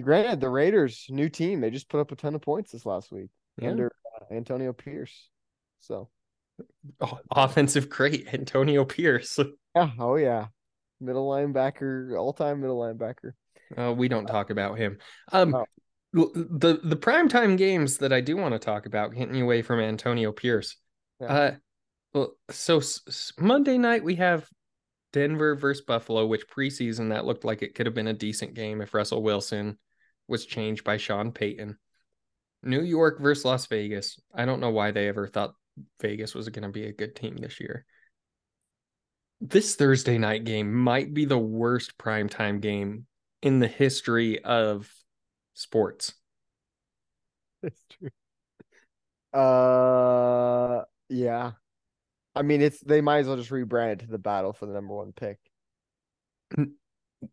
[0.00, 3.12] Granted, the Raiders, new team, they just put up a ton of points this last
[3.12, 3.70] week Yeah.
[3.70, 5.28] under uh, Antonio Pierce.
[5.80, 6.08] So,
[7.00, 9.38] Oh, offensive great Antonio Pierce.
[9.74, 10.46] yeah, oh yeah.
[11.00, 13.32] Middle linebacker, all-time middle linebacker.
[13.76, 14.98] Uh, we don't talk about him.
[15.32, 15.66] Um, Oh.
[16.12, 20.30] the the primetime games that I do want to talk about, getting away from Antonio
[20.30, 20.76] Pierce.
[21.20, 21.26] Yeah.
[21.26, 21.54] Uh,
[22.14, 24.48] well, so s- Monday night we have
[25.12, 28.80] Denver versus Buffalo, which preseason that looked like it could have been a decent game
[28.80, 29.78] if Russell Wilson
[30.28, 31.78] was changed by Sean Payton.
[32.62, 34.20] New York versus Las Vegas.
[34.34, 35.54] I don't know why they ever thought
[36.00, 37.84] Vegas was going to be a good team this year.
[39.40, 43.06] This Thursday night game might be the worst primetime game
[43.42, 44.90] in the history of
[45.54, 46.14] sports.
[47.62, 48.10] That's true.
[49.32, 51.52] Uh, yeah.
[52.34, 54.72] I mean, it's they might as well just rebrand it to the battle for the
[54.72, 55.38] number one pick,
[56.56, 56.70] mm,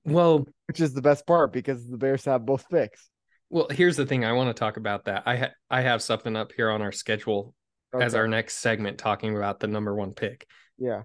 [0.03, 3.09] Well, which is the best part because the Bears have both picks.
[3.49, 4.25] well, here's the thing.
[4.25, 5.23] I want to talk about that.
[5.25, 7.53] I ha- I have something up here on our schedule
[7.99, 10.45] as our next segment talking about the number one pick.
[10.77, 11.03] yeah,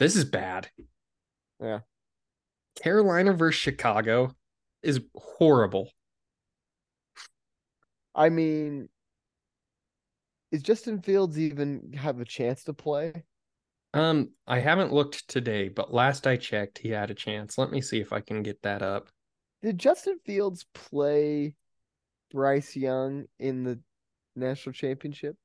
[0.00, 0.68] This is bad.
[1.62, 1.80] Yeah.
[2.82, 4.34] Carolina versus Chicago
[4.82, 5.90] is horrible.
[8.16, 8.88] I mean,
[10.50, 13.12] is Justin Fields even have a chance to play?
[13.94, 17.56] Um, I haven't looked today, but last I checked, he had a chance.
[17.56, 19.08] Let me see if I can get that up.
[19.62, 21.54] Did Justin Fields play
[22.32, 23.78] Bryce Young in the
[24.34, 25.36] national championship?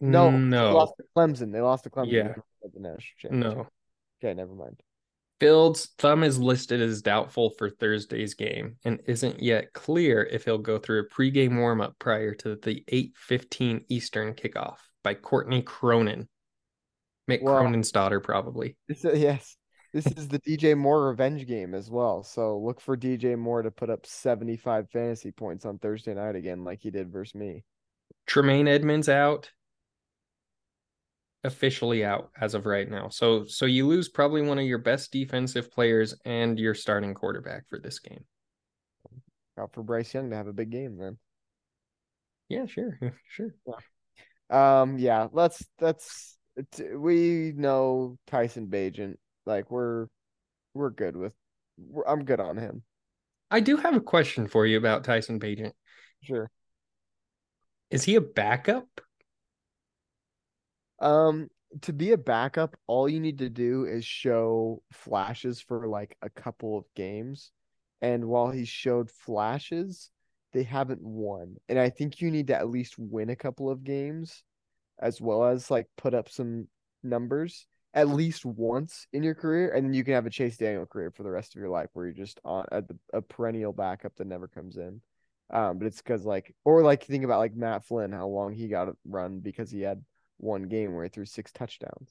[0.00, 0.68] No, no.
[0.68, 1.52] They lost to Clemson.
[1.52, 2.12] They lost to Clemson.
[2.12, 2.34] Yeah.
[2.62, 3.56] the national championship.
[3.56, 3.68] no.
[4.22, 4.80] Okay, never mind.
[5.40, 10.58] Fields' thumb is listed as doubtful for Thursday's game and isn't yet clear if he'll
[10.58, 16.28] go through a pregame warmup prior to the 8:15 Eastern kickoff by Courtney Cronin.
[17.32, 18.76] Mick Well- Cronin's daughter, probably.
[18.88, 19.56] Yes,
[19.92, 22.22] this is the DJ Moore revenge game as well.
[22.22, 26.64] So look for DJ Moore to put up 75 fantasy points on Thursday night again,
[26.64, 27.64] like he did versus me.
[28.26, 29.50] Tremaine Edmunds out.
[31.44, 33.08] Officially out as of right now.
[33.08, 37.68] So so you lose probably one of your best defensive players and your starting quarterback
[37.68, 38.24] for this game.
[39.58, 41.18] Out for Bryce Young to have a big game then.
[42.48, 42.96] Yeah, sure.
[43.28, 43.52] Sure.
[44.50, 46.36] Um, yeah, let's that's
[46.94, 49.16] we know Tyson Bagent.
[49.46, 50.06] Like we're
[50.74, 51.34] we're good with.
[51.78, 52.82] We're, I'm good on him.
[53.50, 55.72] I do have a question for you about Tyson Bagent.
[56.22, 56.50] Sure.
[57.90, 58.88] Is he a backup?
[61.00, 61.48] Um,
[61.82, 66.30] to be a backup, all you need to do is show flashes for like a
[66.30, 67.50] couple of games.
[68.00, 70.10] And while he showed flashes,
[70.52, 71.56] they haven't won.
[71.68, 74.44] And I think you need to at least win a couple of games
[75.02, 76.68] as well as like put up some
[77.02, 79.74] numbers at least once in your career.
[79.74, 81.90] And then you can have a Chase Daniel career for the rest of your life
[81.92, 85.02] where you're just on a, a perennial backup that never comes in.
[85.52, 88.68] Um, but it's because like, or like think about like Matt Flynn, how long he
[88.68, 90.02] got run because he had
[90.38, 92.10] one game where he threw six touchdowns.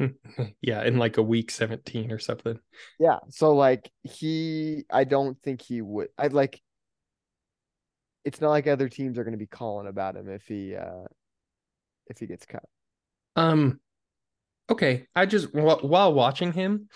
[0.60, 2.58] yeah, in like a week 17 or something.
[2.98, 3.18] Yeah.
[3.28, 6.60] So like he I don't think he would I'd like
[8.24, 11.04] it's not like other teams are gonna be calling about him if he uh
[12.08, 12.64] if he gets cut.
[13.36, 13.80] Um
[14.70, 16.88] okay, I just while watching him,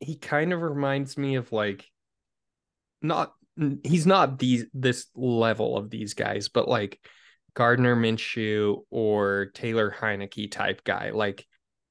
[0.00, 1.90] he kind of reminds me of like
[3.02, 3.34] not
[3.84, 6.98] he's not these this level of these guys, but like
[7.54, 11.10] Gardner Minshew or Taylor Heinicke type guy.
[11.10, 11.46] Like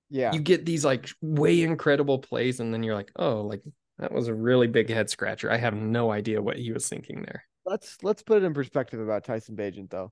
[0.09, 0.33] Yeah.
[0.33, 3.63] you get these like way incredible plays, and then you're like, oh, like
[3.99, 5.49] that was a really big head scratcher.
[5.51, 7.45] I have no idea what he was thinking there.
[7.65, 10.12] let's let's put it in perspective about Tyson Bagent though.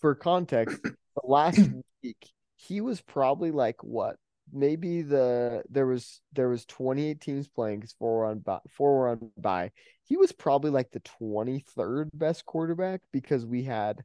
[0.00, 1.58] For context, the last
[2.02, 4.16] week he was probably like what
[4.52, 8.98] maybe the there was there was 28 teams playing because four were on by four
[8.98, 9.70] were on by.
[10.04, 14.04] He was probably like the 23rd best quarterback because we had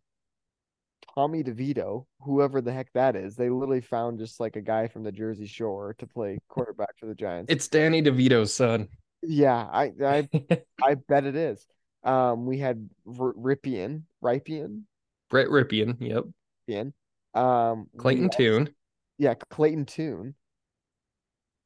[1.13, 3.35] Tommy DeVito, whoever the heck that is.
[3.35, 7.05] They literally found just like a guy from the Jersey Shore to play quarterback for
[7.05, 7.51] the Giants.
[7.51, 8.87] It's Danny DeVito's son.
[9.21, 10.29] Yeah, I I
[10.83, 11.65] I bet it is.
[12.03, 14.83] Um, we had R- Ripian, Rypien,
[15.31, 15.97] Brett Rypien.
[15.99, 16.25] Yep.
[16.69, 16.93] Ripien.
[17.33, 18.69] Um, Clayton Tune.
[19.17, 20.35] Yeah, Clayton Tune.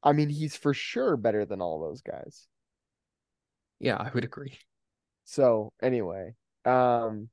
[0.02, 2.46] I mean, he's for sure better than all those guys.
[3.80, 4.56] Yeah, I would agree.
[5.24, 7.28] So anyway, um,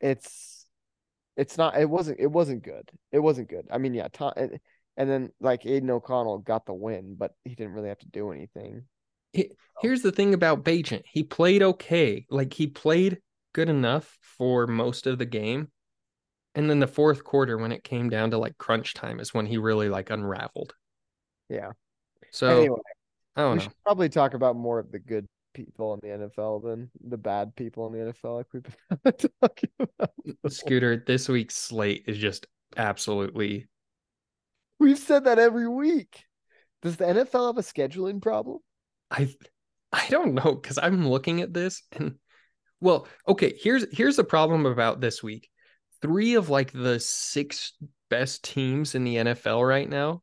[0.00, 0.66] it's
[1.36, 1.78] it's not.
[1.78, 2.18] It wasn't.
[2.18, 2.90] It wasn't good.
[3.12, 3.66] It wasn't good.
[3.70, 4.08] I mean, yeah.
[4.12, 4.58] Tom, and,
[4.96, 8.32] and then like Aidan O'Connell got the win, but he didn't really have to do
[8.32, 8.82] anything.
[9.82, 11.02] Here's the thing about Bagent.
[11.12, 12.26] He played okay.
[12.30, 13.18] Like he played
[13.56, 15.68] good enough for most of the game.
[16.54, 19.46] And then the fourth quarter, when it came down to like crunch time, is when
[19.46, 20.74] he really like unraveled.
[21.48, 21.70] Yeah.
[22.32, 22.80] So anyway,
[23.34, 23.62] I don't we know.
[23.62, 27.56] should probably talk about more of the good people in the NFL than the bad
[27.56, 30.10] people in the NFL, like we've been talking about.
[30.48, 33.68] Scooter, this week's slate is just absolutely
[34.78, 36.24] We've said that every week.
[36.82, 38.58] Does the NFL have a scheduling problem?
[39.10, 39.34] I
[39.92, 42.16] I don't know because I'm looking at this and
[42.86, 45.50] well, okay, here's here's the problem about this week.
[46.00, 47.72] Three of like the six
[48.10, 50.22] best teams in the NFL right now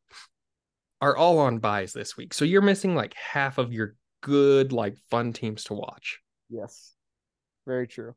[1.02, 2.34] are all on buys this week.
[2.34, 6.22] So you're missing like half of your good, like fun teams to watch.
[6.50, 6.94] Yes,
[7.68, 8.16] very true.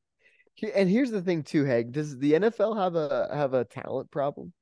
[0.74, 1.90] And here's the thing too, Heg.
[1.90, 4.52] Does the NFL have a have a talent problem?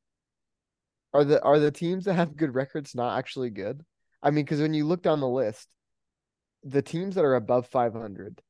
[1.13, 3.85] Are the are the teams that have good records not actually good?
[4.23, 5.69] I mean, because when you look down the list,
[6.63, 8.41] the teams that are above 500,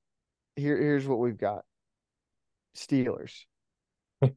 [0.57, 1.65] here here's what we've got:
[2.77, 3.45] Steelers,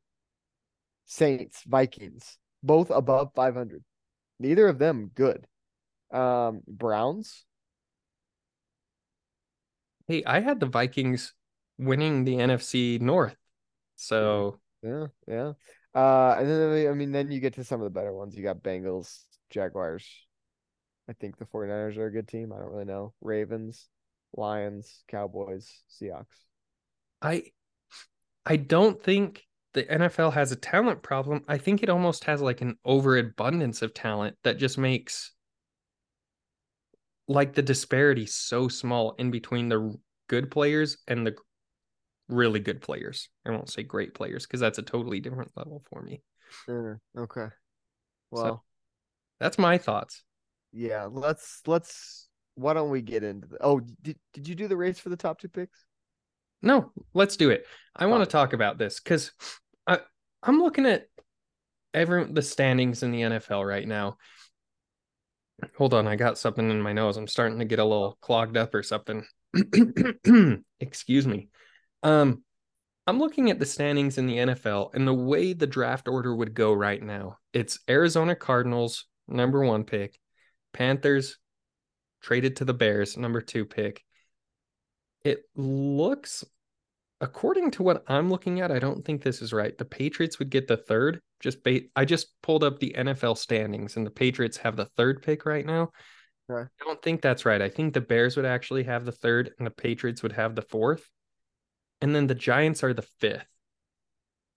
[1.06, 3.84] Saints, Vikings, both above 500.
[4.39, 5.47] Neither of them good.
[6.12, 7.45] Um, Browns,
[10.08, 11.34] Hey, I had the Vikings
[11.77, 13.36] winning the NFC North.
[13.97, 15.53] So Yeah, yeah.
[15.93, 18.36] Uh, and then I mean, then you get to some of the better ones.
[18.36, 20.08] You got Bengals, Jaguars.
[21.10, 22.53] I think the 49ers are a good team.
[22.53, 23.13] I don't really know.
[23.21, 23.89] Ravens,
[24.38, 26.26] Lions, Cowboys, Seahawks.
[27.21, 27.43] I
[28.45, 31.43] I don't think the NFL has a talent problem.
[31.47, 35.34] I think it almost has like an overabundance of talent that just makes
[37.28, 39.95] like the disparity so small in between the
[40.28, 41.36] good players and the
[42.30, 43.30] really good players.
[43.45, 46.21] I won't say great players because that's a totally different level for me.
[46.67, 47.47] Uh, okay.
[48.32, 48.63] Well,
[49.39, 50.23] That's my thoughts.
[50.71, 51.08] yeah.
[51.10, 52.26] Let's let's.
[52.57, 53.57] Why don't we get into the?
[53.61, 55.85] Oh, did did you do the race for the top two picks?
[56.63, 57.65] No, let's do it.
[57.95, 59.31] I want to talk about this because
[59.85, 59.99] I
[60.41, 61.05] I'm looking at
[61.93, 64.17] every the standings in the NFL right now.
[65.77, 67.15] Hold on, I got something in my nose.
[67.15, 69.23] I'm starting to get a little clogged up or something.
[70.79, 71.49] Excuse me.
[72.01, 72.43] Um,
[73.05, 76.55] I'm looking at the standings in the NFL and the way the draft order would
[76.55, 77.37] go right now.
[77.53, 80.19] It's Arizona Cardinals, number one pick,
[80.73, 81.37] Panthers
[82.21, 84.03] traded to the Bears, number two pick.
[85.23, 86.43] It looks,
[87.21, 89.77] according to what I'm looking at, I don't think this is right.
[89.77, 91.21] The Patriots would get the third.
[91.39, 95.21] Just ba- I just pulled up the NFL standings, and the Patriots have the third
[95.21, 95.91] pick right now.
[96.49, 96.69] Okay.
[96.82, 97.62] I don't think that's right.
[97.62, 100.62] I think the Bears would actually have the third, and the Patriots would have the
[100.62, 101.10] fourth,
[102.01, 103.45] and then the Giants are the fifth.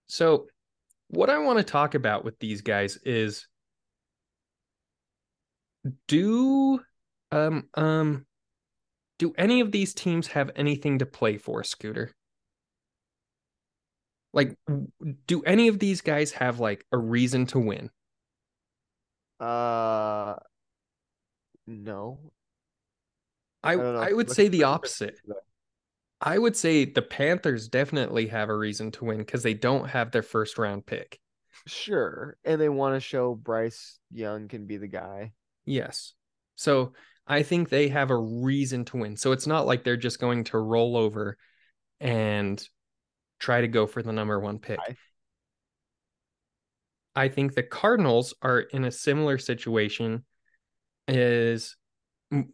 [0.07, 0.46] So,
[1.09, 3.46] what I want to talk about with these guys is
[6.07, 6.81] do
[7.33, 8.27] um um
[9.19, 12.12] do any of these teams have anything to play for, Scooter?
[14.33, 14.57] Like,
[15.27, 17.90] do any of these guys have like a reason to win?
[19.38, 20.37] Uh,
[21.66, 22.33] no.
[23.62, 23.97] I don't.
[23.97, 25.19] I would Look say the- opposite.
[26.23, 30.11] I would say the Panthers definitely have a reason to win because they don't have
[30.11, 31.19] their first round pick.
[31.66, 35.33] Sure, and they want to show Bryce Young can be the guy.
[35.64, 36.14] Yes.
[36.57, 36.93] So
[37.31, 39.16] I think they have a reason to win.
[39.16, 41.38] So it's not like they're just going to roll over
[42.01, 42.61] and
[43.38, 44.81] try to go for the number one pick.
[44.81, 44.97] I-
[47.14, 50.25] I think the Cardinals are in a similar situation
[51.07, 51.77] is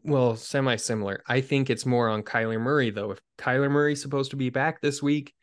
[0.03, 1.23] well, semi similar.
[1.27, 3.13] I think it's more on Kyler Murray though.
[3.13, 5.35] If Kyler Murray's supposed to be back this week,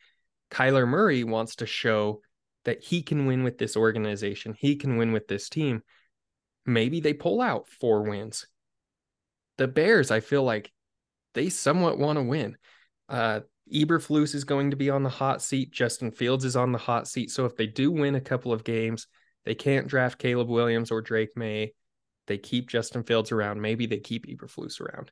[0.52, 2.22] Kyler Murray wants to show
[2.66, 4.56] that he can win with this organization.
[4.58, 5.82] He can win with this team.
[6.66, 8.48] Maybe they pull out four wins.
[9.58, 10.72] The Bears, I feel like
[11.34, 12.58] they somewhat want to win.
[13.10, 15.72] Uh Eberflus is going to be on the hot seat.
[15.72, 17.32] Justin Fields is on the hot seat.
[17.32, 19.08] So if they do win a couple of games,
[19.46, 21.74] they can't draft Caleb Williams or Drake Maye.
[22.28, 23.62] They keep Justin Fields around.
[23.62, 25.12] Maybe they keep Eberflus around.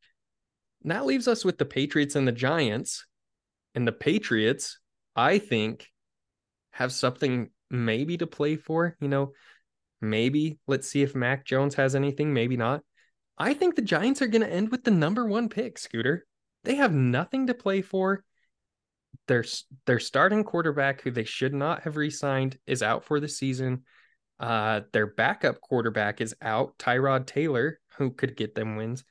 [0.82, 3.06] And that leaves us with the Patriots and the Giants.
[3.76, 4.80] And the Patriots,
[5.16, 5.88] I think,
[6.72, 8.96] have something maybe to play for.
[9.00, 9.32] You know,
[10.02, 12.34] maybe let's see if Mac Jones has anything.
[12.34, 12.82] Maybe not.
[13.42, 16.28] I think the Giants are going to end with the number one pick, Scooter.
[16.64, 18.24] They have nothing to play for.
[19.28, 19.44] Their,
[19.88, 23.84] their starting quarterback, who they should not have re signed, is out for the season.
[24.40, 29.04] Uh, their backup quarterback is out, Tyrod Taylor, who could get them wins.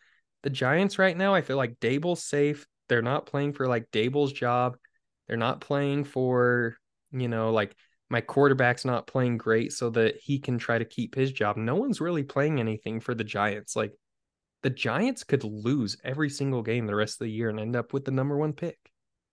[0.44, 2.68] The Giants right now, I feel like Daboll's safe.
[2.88, 4.76] They're not playing for like Daboll's job.
[5.26, 6.76] They're not playing for,
[7.10, 7.74] you know, like
[8.10, 11.56] my quarterback's not playing great so that he can try to keep his job.
[11.56, 13.74] No one's really playing anything for the Giants.
[13.74, 13.92] Like
[14.62, 17.92] the Giants could lose every single game the rest of the year and end up
[17.92, 18.79] with the number one pick.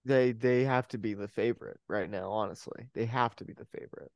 [0.06, 2.88] They they have to be the favorite right now, honestly.
[2.94, 4.12] They have to be the favorite.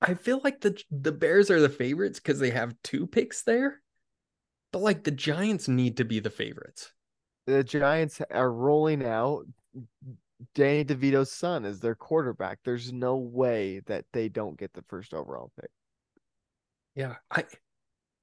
[0.00, 3.82] I feel like the the Bears are the favorites because they have two picks there,
[4.72, 6.92] but like the Giants need to be the favorites.
[7.46, 9.44] The Giants are rolling out
[10.54, 12.60] Danny DeVito's son as their quarterback.
[12.64, 15.70] There's no way that they don't get the first overall pick.
[16.94, 17.44] Yeah, I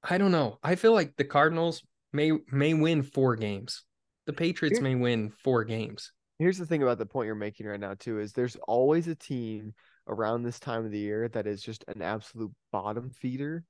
[0.02, 0.58] I don't know.
[0.62, 1.82] I feel like the Cardinals
[2.12, 3.84] may may win four games.
[4.26, 6.12] The Patriots Here, may win four games.
[6.38, 9.14] Here's the thing about the point you're making right now too is there's always a
[9.14, 9.74] team
[10.08, 13.64] around this time of the year that is just an absolute bottom feeder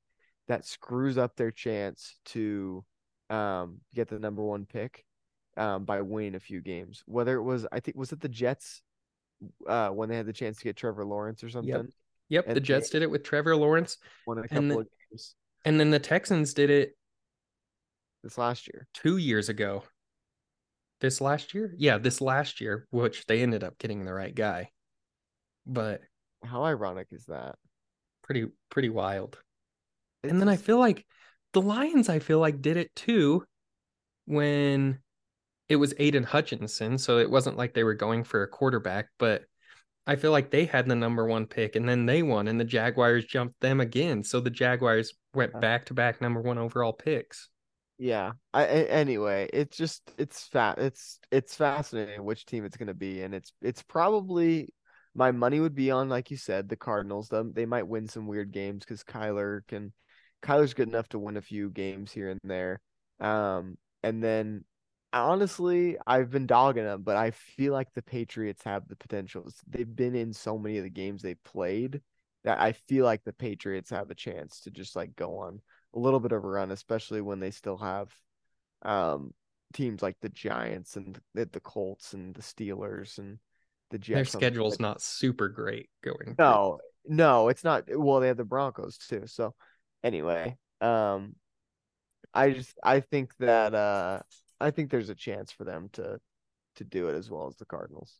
[0.48, 2.84] that screws up their chance to
[3.28, 5.04] um, get the number one pick
[5.56, 7.02] um, by winning a few games.
[7.06, 8.82] Whether it was, I think, was it the Jets
[9.68, 11.70] uh, when they had the chance to get Trevor Lawrence or something?
[12.28, 12.54] Yep, yep.
[12.54, 13.98] the Jets did it with Trevor Lawrence.
[14.26, 15.34] Won a couple the, of games.
[15.64, 16.96] And then the Texans did it
[18.22, 19.82] this last year, two years ago.
[21.00, 24.70] This last year, yeah, this last year, which they ended up getting the right guy.
[25.66, 26.02] But
[26.44, 27.56] how ironic is that?
[28.22, 29.38] Pretty pretty wild.
[30.22, 30.48] It's and then.
[30.48, 31.06] I feel like
[31.52, 33.44] the Lions I feel like did it too
[34.26, 34.98] when
[35.70, 39.44] it was Aidan Hutchinson, so it wasn't like they were going for a quarterback, but
[40.06, 42.64] I feel like they had the number 1 pick and then they won and the
[42.64, 44.24] Jaguars jumped them again.
[44.24, 47.48] So the Jaguars went back to back number 1 overall picks.
[47.98, 48.32] Yeah.
[48.54, 53.22] I, anyway, it's just it's fat it's it's fascinating which team it's going to be
[53.22, 54.72] and it's it's probably
[55.14, 57.28] my money would be on, like you said, the Cardinals.
[57.28, 59.92] Them they might win some weird games because Kyler can.
[60.42, 62.80] Kyler's good enough to win a few games here and there.
[63.20, 64.64] Um, and then
[65.12, 69.48] honestly, I've been dogging them, but I feel like the Patriots have the potential.
[69.66, 72.00] They've been in so many of the games they played
[72.44, 75.60] that I feel like the Patriots have a chance to just like go on
[75.94, 78.12] a little bit of a run, especially when they still have
[78.82, 79.34] um
[79.74, 83.38] teams like the Giants and the, the Colts and the Steelers and
[83.90, 84.32] the Jets.
[84.32, 86.36] Their schedule's not super great going.
[86.38, 87.16] No, through.
[87.16, 87.84] no, it's not.
[87.88, 89.24] Well, they have the Broncos too.
[89.26, 89.54] So
[90.02, 91.34] anyway, um,
[92.32, 94.20] I just I think that uh
[94.60, 96.20] I think there's a chance for them to
[96.76, 98.18] to do it as well as the Cardinals.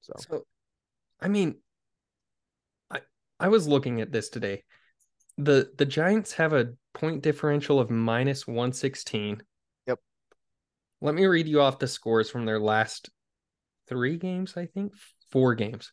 [0.00, 0.44] So, so
[1.20, 1.56] I mean,
[2.90, 3.00] I
[3.38, 4.62] I was looking at this today.
[5.38, 9.42] The the Giants have a point differential of minus 116.
[9.86, 9.98] Yep.
[11.00, 13.10] Let me read you off the scores from their last
[13.88, 14.92] three games, I think,
[15.30, 15.92] four games.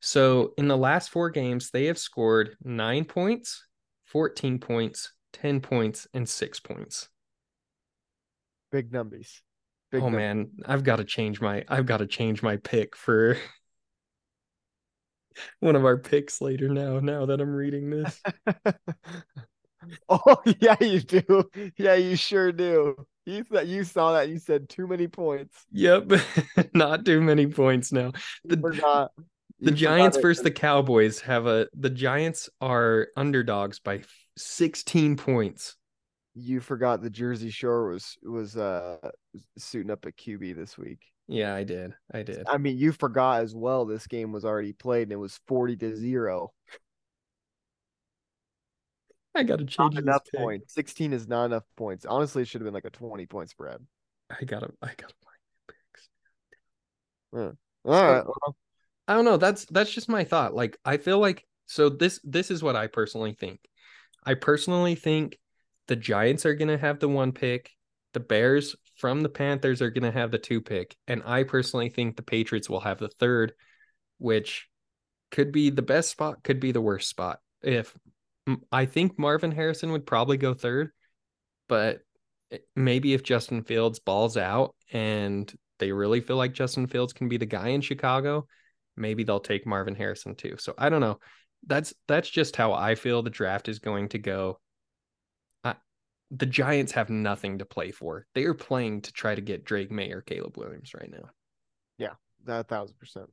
[0.00, 3.66] So in the last four games, they have scored nine points,
[4.06, 7.09] 14 points, 10 points, and six points.
[8.70, 9.42] Big numbers.
[9.90, 10.18] Big oh numbers.
[10.18, 13.36] man, I've got to change my I've got to change my pick for
[15.60, 18.20] one of our picks later now, now that I'm reading this.
[20.08, 21.44] oh yeah, you do.
[21.76, 23.06] Yeah, you sure do.
[23.26, 24.28] You thought you saw that.
[24.28, 25.64] You said too many points.
[25.72, 26.12] Yep,
[26.74, 28.12] not too many points now.
[28.44, 29.12] The, not,
[29.60, 31.68] the Giants versus the Cowboys have a.
[31.74, 34.02] The Giants are underdogs by
[34.36, 35.76] 16 points.
[36.34, 38.98] You forgot the Jersey Shore was was uh
[39.58, 41.00] suiting up a QB this week.
[41.26, 41.94] Yeah, I did.
[42.12, 42.46] I did.
[42.48, 43.84] I mean, you forgot as well.
[43.84, 46.52] This game was already played and it was 40 to zero.
[49.34, 50.40] I gotta change not enough pick.
[50.40, 50.74] points.
[50.74, 52.04] Sixteen is not enough points.
[52.04, 53.78] Honestly, it should have been like a twenty point spread.
[54.30, 56.08] I gotta, I gotta find picks.
[57.32, 57.92] Yeah.
[57.92, 58.24] All right.
[58.24, 58.56] Well,
[59.06, 59.36] I don't know.
[59.36, 60.54] That's that's just my thought.
[60.54, 61.88] Like, I feel like so.
[61.88, 63.60] This this is what I personally think.
[64.24, 65.38] I personally think
[65.90, 67.72] the Giants are gonna have the one pick.
[68.14, 72.14] The Bears from the Panthers are gonna have the two pick, and I personally think
[72.14, 73.54] the Patriots will have the third,
[74.18, 74.68] which
[75.32, 77.40] could be the best spot, could be the worst spot.
[77.60, 77.92] If
[78.70, 80.92] I think Marvin Harrison would probably go third,
[81.68, 82.02] but
[82.76, 87.36] maybe if Justin Fields balls out and they really feel like Justin Fields can be
[87.36, 88.46] the guy in Chicago,
[88.96, 90.54] maybe they'll take Marvin Harrison too.
[90.58, 91.18] So I don't know.
[91.66, 94.60] That's that's just how I feel the draft is going to go.
[96.30, 98.26] The Giants have nothing to play for.
[98.34, 101.30] They are playing to try to get Drake Maye or Caleb Williams right now.
[101.98, 102.12] Yeah,
[102.44, 103.30] that thousand percent.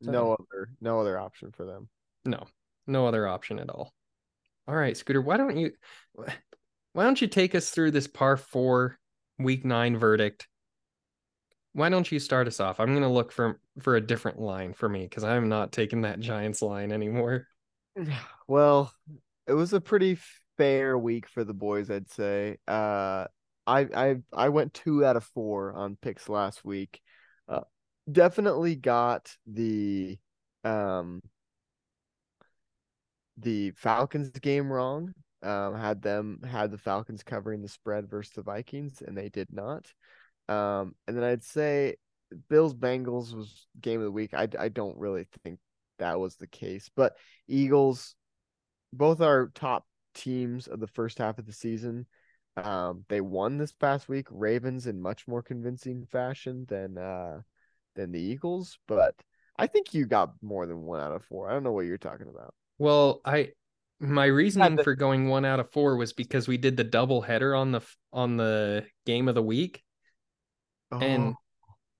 [0.00, 1.88] No other no other option for them.
[2.24, 2.46] No,
[2.86, 3.92] no other option at all.
[4.66, 5.72] All right, Scooter, why don't you
[6.14, 8.98] why don't you take us through this par four
[9.38, 10.46] week nine verdict?
[11.72, 12.80] Why don't you start us off?
[12.80, 16.20] I'm gonna look for for a different line for me because I'm not taking that
[16.20, 17.46] Giants line anymore.
[18.46, 18.90] Well,
[19.46, 20.16] it was a pretty
[20.58, 22.58] fair week for the boys, I'd say.
[22.66, 23.26] Uh,
[23.66, 27.00] I I I went two out of four on picks last week.
[27.48, 27.60] Uh,
[28.10, 30.18] definitely got the
[30.64, 31.22] um
[33.38, 35.14] the Falcons game wrong.
[35.42, 39.52] Um, had them had the Falcons covering the spread versus the Vikings, and they did
[39.52, 39.92] not.
[40.48, 41.96] Um, and then I'd say
[42.48, 44.34] Bills Bengals was game of the week.
[44.34, 45.60] I I don't really think
[45.98, 48.16] that was the case, but Eagles,
[48.92, 49.84] both our top
[50.18, 52.06] teams of the first half of the season.
[52.56, 54.26] Um, they won this past week.
[54.30, 57.40] Ravens in much more convincing fashion than uh
[57.94, 59.14] than the Eagles, but
[59.56, 61.48] I think you got more than one out of four.
[61.48, 62.54] I don't know what you're talking about.
[62.78, 63.50] Well, I
[64.00, 67.54] my reasoning for going one out of four was because we did the double header
[67.54, 67.80] on the
[68.12, 69.82] on the game of the week,
[70.92, 70.98] oh.
[70.98, 71.34] and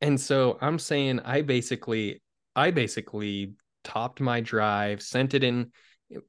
[0.00, 2.22] and so I'm saying I basically
[2.54, 3.54] I basically
[3.84, 5.72] topped my drive, sent it in.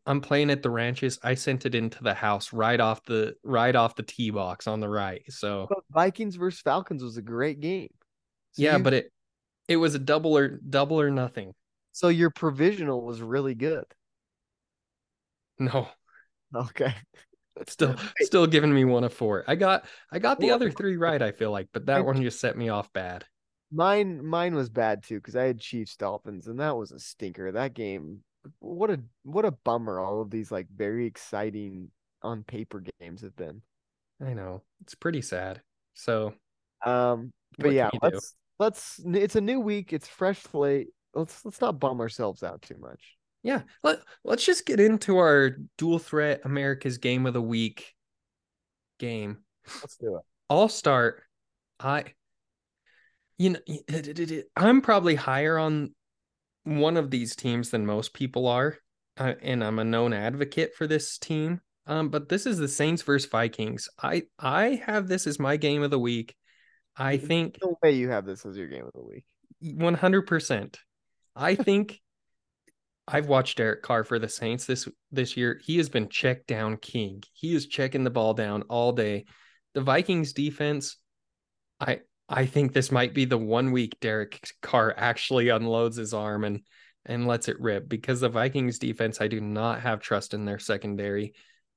[0.06, 1.20] I'm playing at the ranches.
[1.24, 4.80] I sent it into the house right off the right off the tee box on
[4.80, 5.24] the right.
[5.30, 7.90] So but Vikings versus Falcons was a great game.
[8.52, 8.84] So yeah, you...
[8.84, 9.12] but it
[9.68, 11.54] it was a double or double or nothing.
[11.92, 13.86] So your provisional was really good.
[15.60, 15.88] No.
[16.54, 16.94] Okay.
[17.68, 19.44] still still giving me one of four.
[19.48, 22.40] I got I got the other three right, I feel like, but that one just
[22.40, 23.26] set me off bad.
[23.72, 27.52] Mine mine was bad too, because I had Chiefs Dolphins, and that was a stinker.
[27.52, 28.24] That game
[28.60, 31.89] what a what a bummer all of these like very exciting
[32.22, 33.62] on paper games have been.
[34.26, 34.64] I know.
[34.82, 35.62] It's pretty sad.
[35.93, 36.34] So
[36.86, 40.88] um but yeah, let's let's it's a new week, it's fresh slate.
[41.14, 43.18] Let's let's not bum ourselves out too much.
[43.41, 47.93] Yeah, let let's just get into our dual threat America's game of the week
[49.00, 49.38] game.
[49.82, 50.24] Let's do it.
[50.50, 51.24] I'll start.
[51.80, 52.06] I
[53.38, 53.60] you know
[54.56, 55.95] I'm probably higher on
[56.78, 58.78] one of these teams than most people are,
[59.17, 61.61] uh, and I'm a known advocate for this team.
[61.88, 63.89] Um, but this is the Saints versus Vikings.
[64.01, 66.36] I I have this as my game of the week.
[66.95, 69.26] I think no way you have this as your game of the week.
[69.59, 70.80] One hundred percent.
[71.36, 71.99] I think
[73.07, 75.59] I've watched Derek Carr for the Saints this this year.
[75.63, 77.24] He has been check down king.
[77.34, 79.26] He is checking the ball down all day.
[79.74, 80.97] The Vikings defense,
[81.80, 86.44] I I think this might be the one week Derek Carr actually unloads his arm
[86.44, 86.62] and
[87.06, 90.60] and lets it rip because the Vikings defense I do not have trust in their
[90.60, 91.34] secondary.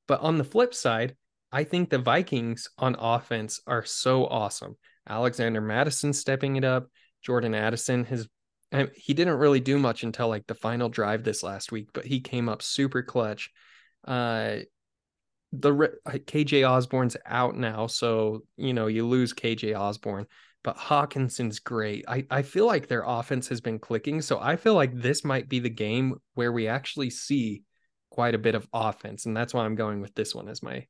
[0.07, 1.17] But on the flip side,
[1.51, 4.77] I think the Vikings on offense are so awesome.
[5.09, 6.89] Alexander Mattison stepping it up,
[7.23, 8.29] Jordan Addison has
[8.95, 12.21] he didn't really do much until like the final drive this last week, but he
[12.21, 13.51] came up super clutch.
[14.07, 14.57] Uh,
[15.53, 15.73] the
[16.05, 20.27] KJ Osborne's out now, so you know you lose KJ Osborne,
[20.63, 22.05] but Hockenson's great.
[22.09, 25.49] I I feel like their offense has been clicking, so I feel like this might
[25.49, 27.63] be the game where we actually see
[28.11, 30.87] quite a bit of offense, and that's why I'm going with this one as my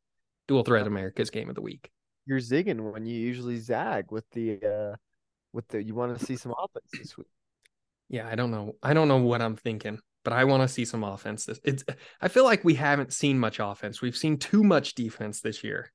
[0.49, 1.91] dual threat America's game of the week.
[2.27, 4.97] You're zigging when you usually zag with the uh
[5.53, 7.27] with the you want to see some offense this week
[8.13, 8.77] yeah, I don't know.
[8.83, 11.45] I don't know what I'm thinking, but I want to see some offense.
[11.47, 11.85] This it's
[12.21, 14.01] I feel like we haven't seen much offense.
[14.01, 15.93] We've seen too much defense this year.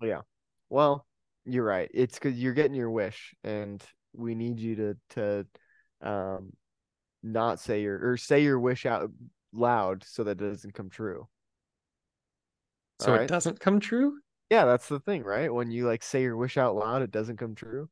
[0.00, 0.20] Yeah.
[0.70, 1.06] Well,
[1.44, 1.90] you're right.
[1.92, 3.82] It's cuz you're getting your wish and
[4.12, 5.46] we need you to to
[6.00, 6.52] um
[7.22, 9.10] not say your or say your wish out
[9.52, 11.28] loud so that it doesn't come true.
[13.00, 14.18] So it doesn't come true?
[14.50, 15.52] Yeah, that's the thing, right?
[15.52, 17.88] When you like say your wish out loud, it doesn't come true.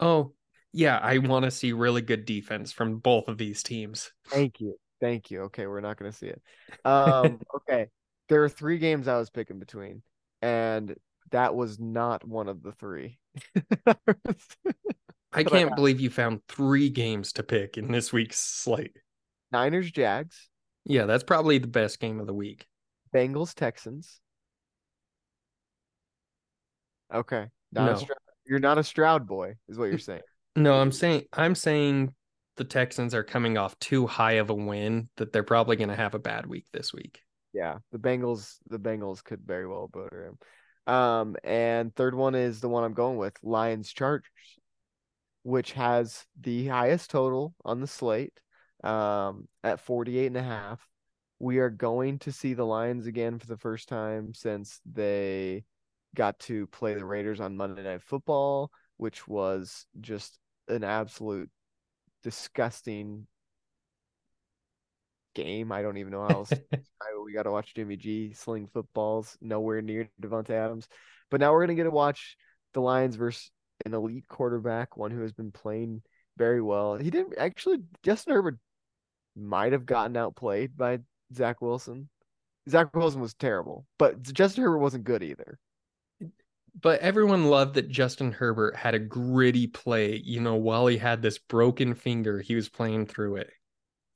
[0.00, 0.32] Oh,
[0.72, 4.10] yeah, I want to see really good defense from both of these teams.
[4.28, 4.76] Thank you.
[5.04, 5.42] Thank you.
[5.42, 6.40] Okay, we're not going to see it.
[6.82, 7.88] Um, okay.
[8.30, 10.02] There are three games I was picking between,
[10.40, 10.96] and
[11.30, 13.18] that was not one of the three.
[13.86, 18.96] I can't I believe you found three games to pick in this week's slate.
[19.52, 20.48] Niners, Jags.
[20.86, 22.66] Yeah, that's probably the best game of the week.
[23.14, 24.20] Bengals, Texans.
[27.12, 27.48] Okay.
[27.72, 27.98] Not no.
[27.98, 30.22] Stroud, you're not a Stroud boy, is what you're saying.
[30.56, 32.14] No, I'm saying I'm saying
[32.56, 35.96] the Texans are coming off too high of a win that they're probably going to
[35.96, 37.20] have a bad week this week.
[37.52, 40.92] Yeah, the Bengals the Bengals could very well butter him.
[40.92, 44.28] Um, and third one is the one I'm going with, Lions Chargers,
[45.42, 48.38] which has the highest total on the slate
[48.82, 50.86] um, at 48 and a half.
[51.38, 55.64] We are going to see the Lions again for the first time since they
[56.14, 60.38] got to play the Raiders on Monday Night Football, which was just
[60.68, 61.50] an absolute
[62.24, 63.28] disgusting
[65.34, 65.70] game.
[65.70, 66.52] I don't even know how else.
[67.24, 70.88] we got to watch Jimmy G sling footballs nowhere near Davante Adams.
[71.30, 72.36] But now we're gonna get to watch
[72.72, 73.50] the Lions versus
[73.84, 76.02] an elite quarterback, one who has been playing
[76.36, 76.96] very well.
[76.96, 77.78] He didn't actually.
[78.02, 78.58] Justin Herbert
[79.36, 81.00] might have gotten outplayed by
[81.34, 82.08] Zach Wilson.
[82.68, 85.58] Zach Wilson was terrible, but Justin Herbert wasn't good either.
[86.80, 90.20] But everyone loved that Justin Herbert had a gritty play.
[90.24, 93.50] You know, while he had this broken finger, he was playing through it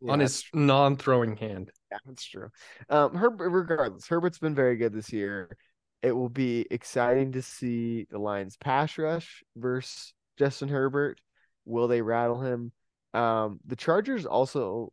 [0.01, 0.13] yeah.
[0.13, 1.71] on his non-throwing hand.
[1.91, 2.49] Yeah, that's true.
[2.91, 5.57] Um, Herbert, regardless, Herbert's been very good this year.
[6.03, 11.21] It will be exciting to see the Lions pass rush versus Justin Herbert.
[11.65, 12.73] Will they rattle him?
[13.15, 14.93] Um, the Chargers also.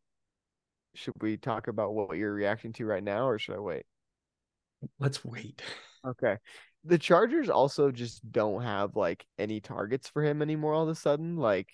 [0.97, 3.83] Should we talk about what you're reacting to right now, or should I wait?
[4.97, 5.61] Let's wait.
[6.07, 6.37] Okay.
[6.85, 10.95] The Chargers also just don't have like any targets for him anymore all of a
[10.95, 11.35] sudden.
[11.37, 11.69] Like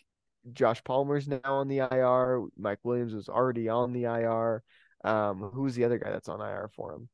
[0.53, 2.45] Josh Palmer's now on the IR.
[2.57, 4.64] Mike Williams was already on the IR.
[5.03, 7.09] Um, who's the other guy that's on IR for him?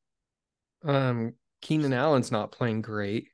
[0.83, 3.29] Um, Keenan Allen's not playing great.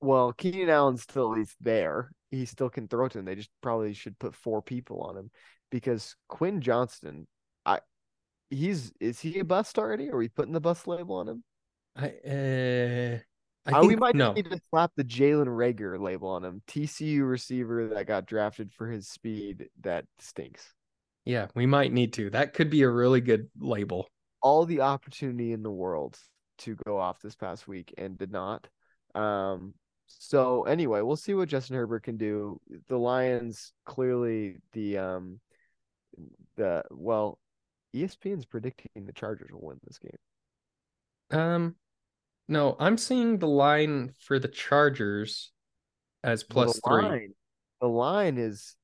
[0.00, 2.10] Well, Keenan Allen's still he's there.
[2.30, 3.24] He still can throw to him.
[3.24, 5.30] They just probably should put four people on him
[5.70, 7.26] because Quentin Johnston,
[7.64, 7.80] I
[8.50, 10.10] he's is he a bust already?
[10.10, 11.44] Are we putting the bust label on him?
[11.94, 13.18] I uh
[13.66, 14.32] I uh, think, we might no.
[14.32, 16.62] need to slap the Jalen Reagor label on him.
[16.68, 20.72] TCU receiver that got drafted for his speed that stinks.
[21.24, 22.30] Yeah, we might need to.
[22.30, 24.06] That could be a really good label.
[24.40, 26.16] All the opportunity in the world
[26.58, 28.68] to go off this past week and did not.
[29.16, 29.74] Um,
[30.06, 32.60] so anyway, we'll see what Justin Herbert can do.
[32.88, 35.40] The Lions clearly the um
[36.56, 37.38] the well,
[37.94, 41.40] ESPN's predicting the Chargers will win this game.
[41.40, 41.74] Um
[42.48, 45.52] no, I'm seeing the line for the Chargers
[46.22, 47.02] as plus the three.
[47.02, 47.34] Line,
[47.80, 48.76] the line is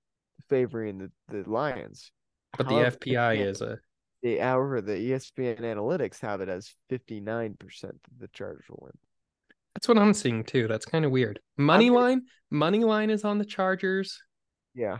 [0.49, 2.11] favoring the, the Lions.
[2.57, 3.79] But the FPI is a
[4.23, 8.93] the hour the ESPN analytics have it as 59% that the Chargers will win.
[9.75, 10.69] That's what I'm seeing too.
[10.69, 11.41] That's kind of weird.
[11.57, 14.21] Money line, money line is on the Chargers.
[14.75, 14.99] Yeah.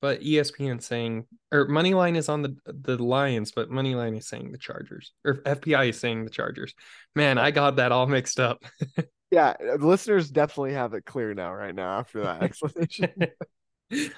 [0.00, 4.28] But ESPN saying or money line is on the the Lions, but money line is
[4.28, 5.12] saying the Chargers.
[5.24, 6.74] Or FPI is saying the Chargers.
[7.14, 8.62] Man, I got that all mixed up.
[9.30, 13.12] yeah, listeners definitely have it clear now right now after that explanation.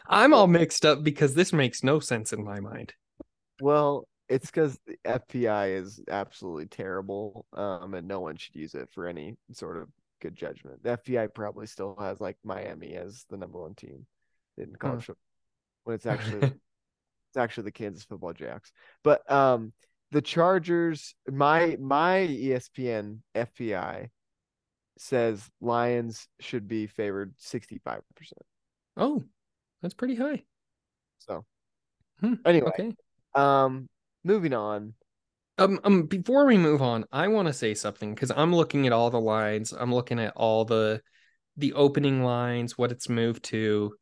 [0.08, 2.92] I'm all mixed up because this makes no sense in my mind.
[3.60, 8.88] Well, it's because the FPI is absolutely terrible, um, and no one should use it
[8.92, 9.88] for any sort of
[10.20, 10.82] good judgment.
[10.82, 14.06] The FPI probably still has like Miami as the number one team
[14.58, 15.25] in college football
[15.86, 18.72] when it's actually it's actually the Kansas Football Jacks.
[19.04, 19.72] But um,
[20.10, 24.08] the Chargers, my my ESPN FPI
[24.98, 28.42] says Lions should be favored sixty five percent.
[28.96, 29.24] Oh,
[29.80, 30.42] that's pretty high.
[31.18, 31.44] So
[32.20, 32.92] hmm, anyway, okay.
[33.34, 33.88] um,
[34.24, 34.94] moving on.
[35.58, 38.92] Um, um, before we move on, I want to say something because I'm looking at
[38.92, 39.72] all the lines.
[39.72, 41.00] I'm looking at all the
[41.56, 43.94] the opening lines, what it's moved to.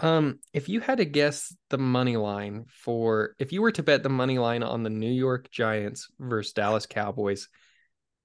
[0.00, 4.02] Um, if you had to guess the money line for if you were to bet
[4.02, 7.48] the money line on the New York Giants versus Dallas Cowboys,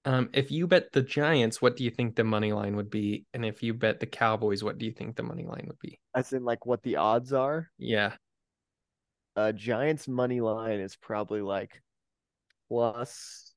[0.06, 3.26] um, if you bet the Giants, what do you think the money line would be?
[3.34, 6.00] And if you bet the Cowboys, what do you think the money line would be?
[6.14, 7.70] As in like what the odds are?
[7.78, 8.14] Yeah
[9.36, 11.82] uh Giants money line is probably like
[12.68, 13.54] plus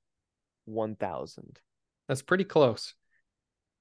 [0.64, 1.60] 1000.
[2.08, 2.94] That's pretty close.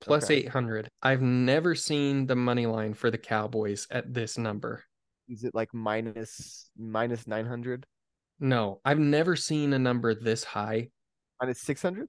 [0.02, 0.38] Plus okay.
[0.38, 0.90] 800.
[1.02, 4.84] I've never seen the money line for the Cowboys at this number.
[5.28, 7.86] Is it like minus minus 900?
[8.40, 10.90] No, I've never seen a number this high.
[11.42, 12.08] Minus 600?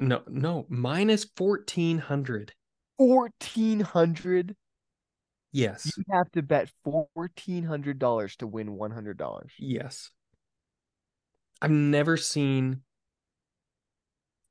[0.00, 2.52] No, no, minus 1400.
[2.96, 4.56] 1400?
[5.52, 5.92] Yes.
[5.96, 9.52] You have to bet fourteen hundred dollars to win one hundred dollars.
[9.58, 10.10] Yes.
[11.60, 12.80] I've never seen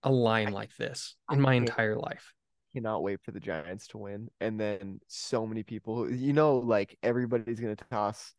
[0.04, 2.34] a line I, like this in my entire life.
[2.74, 4.30] Cannot wait for the Giants to win.
[4.40, 8.34] And then so many people you know, like everybody's gonna toss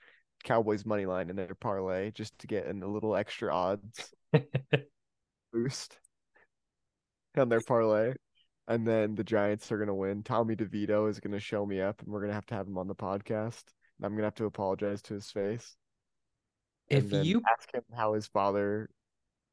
[0.44, 4.12] Cowboys money line in their parlay just to get in a little extra odds
[5.52, 5.98] boost
[7.36, 8.14] on their parlay
[8.68, 10.22] and then the Giants are gonna win.
[10.22, 12.86] Tommy DeVito is gonna show me up, and we're gonna have to have him on
[12.86, 13.64] the podcast.
[13.98, 15.76] And I'm gonna have to apologize to his face.
[16.88, 18.88] If you ask him how his father,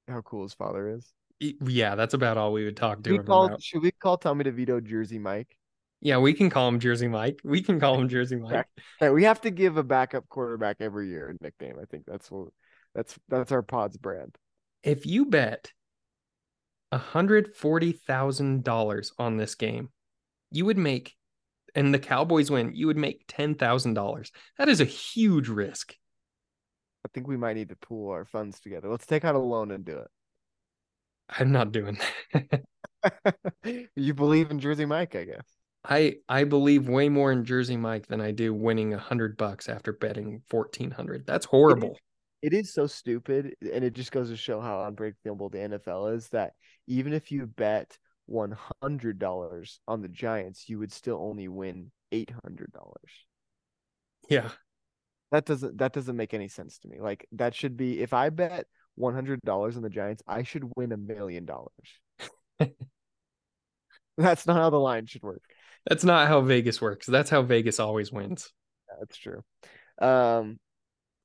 [0.07, 1.11] how cool his father is.
[1.39, 3.61] Yeah, that's about all we would talk to should him call, about.
[3.61, 5.57] Should we call Tommy DeVito Jersey Mike?
[6.01, 7.39] Yeah, we can call him Jersey Mike.
[7.43, 8.65] We can call him Jersey Mike.
[8.99, 11.77] Hey, we have to give a backup quarterback every year a nickname.
[11.81, 12.49] I think that's what
[12.95, 14.37] that's that's our pod's brand.
[14.83, 15.71] If you bet
[16.93, 19.89] $140,000 on this game.
[20.51, 21.15] you would make,
[21.75, 24.31] and the Cowboys win, you would make ten thousand dollars.
[24.57, 25.95] That is a huge risk.
[27.05, 28.89] I think we might need to pool our funds together.
[28.89, 30.07] Let's take out a loan and do it.
[31.37, 31.99] I'm not doing
[32.33, 32.63] that.
[33.95, 35.45] you believe in Jersey Mike, I guess.
[35.85, 39.69] I I believe way more in Jersey Mike than I do winning a hundred bucks
[39.69, 41.25] after betting fourteen hundred.
[41.25, 41.97] That's horrible.
[42.41, 45.59] It is, it is so stupid, and it just goes to show how unbreakable the
[45.59, 46.27] NFL is.
[46.29, 46.53] That
[46.87, 51.91] even if you bet one hundred dollars on the Giants, you would still only win
[52.11, 53.25] eight hundred dollars.
[54.29, 54.49] Yeah,
[55.31, 56.99] that doesn't that doesn't make any sense to me.
[56.99, 58.65] Like that should be if I bet
[58.95, 61.71] one hundred dollars on the Giants, I should win a million dollars.
[64.17, 65.41] That's not how the line should work.
[65.87, 67.05] That's not how Vegas works.
[67.05, 68.51] That's how Vegas always wins.
[68.99, 69.43] That's true.
[70.01, 70.59] Um.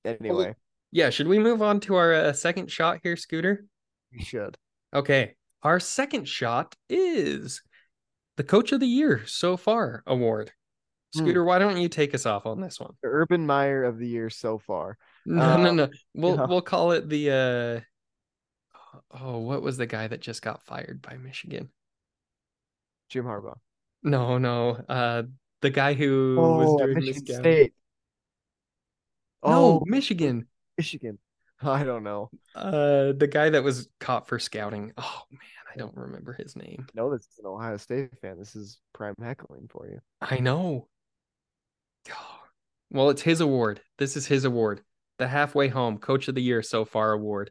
[0.05, 0.45] Anyway.
[0.47, 0.55] Well,
[0.93, 1.11] yeah.
[1.11, 3.65] Should we move on to our uh, second shot here, Scooter?
[4.13, 4.57] We should.
[4.95, 5.35] Okay.
[5.63, 7.63] Our second shot is
[8.37, 10.53] the Coach of the Year so far award.
[11.15, 11.21] Hmm.
[11.21, 12.93] Scooter, why don't you take us off on this one?
[13.03, 14.99] The Urban Meyer of the year so far.
[15.27, 15.89] No, um, no, no.
[16.15, 16.47] We'll yeah.
[16.47, 17.81] we'll call it the uh
[19.21, 21.71] oh, what was the guy that just got fired by Michigan?
[23.09, 23.59] Jim Harbaugh.
[24.03, 24.79] No, no.
[24.89, 25.23] Uh
[25.63, 27.73] the guy who oh, was doing Michigan this State.
[29.45, 30.47] No, oh, Michigan.
[30.77, 31.19] Michigan.
[31.63, 32.31] I don't know.
[32.55, 34.93] Uh the guy that was caught for scouting.
[34.99, 35.41] Oh man,
[35.73, 36.87] I don't remember his name.
[36.95, 38.39] No, this is an Ohio State fan.
[38.39, 40.01] This is prime heckling for you.
[40.21, 40.89] I know.
[42.91, 43.81] Well, it's his award.
[43.99, 44.83] This is his award.
[45.19, 47.51] The halfway home coach of the year so far award.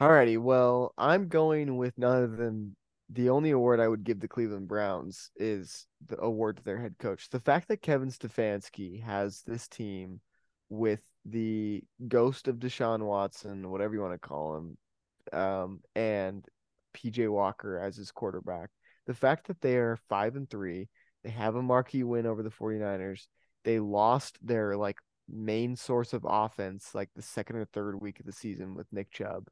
[0.00, 2.76] Alrighty, well, I'm going with none other than
[3.10, 6.96] the only award I would give the Cleveland Browns is the award to their head
[6.98, 7.28] coach.
[7.30, 10.20] The fact that Kevin Stefanski has this team
[10.68, 16.44] with the ghost of Deshaun Watson, whatever you want to call him, um, and
[16.94, 18.70] PJ Walker as his quarterback.
[19.06, 20.88] The fact that they are five and three,
[21.22, 23.26] they have a marquee win over the 49ers.
[23.64, 24.98] They lost their like
[25.28, 29.10] main source of offense like the second or third week of the season with Nick
[29.10, 29.48] Chubb.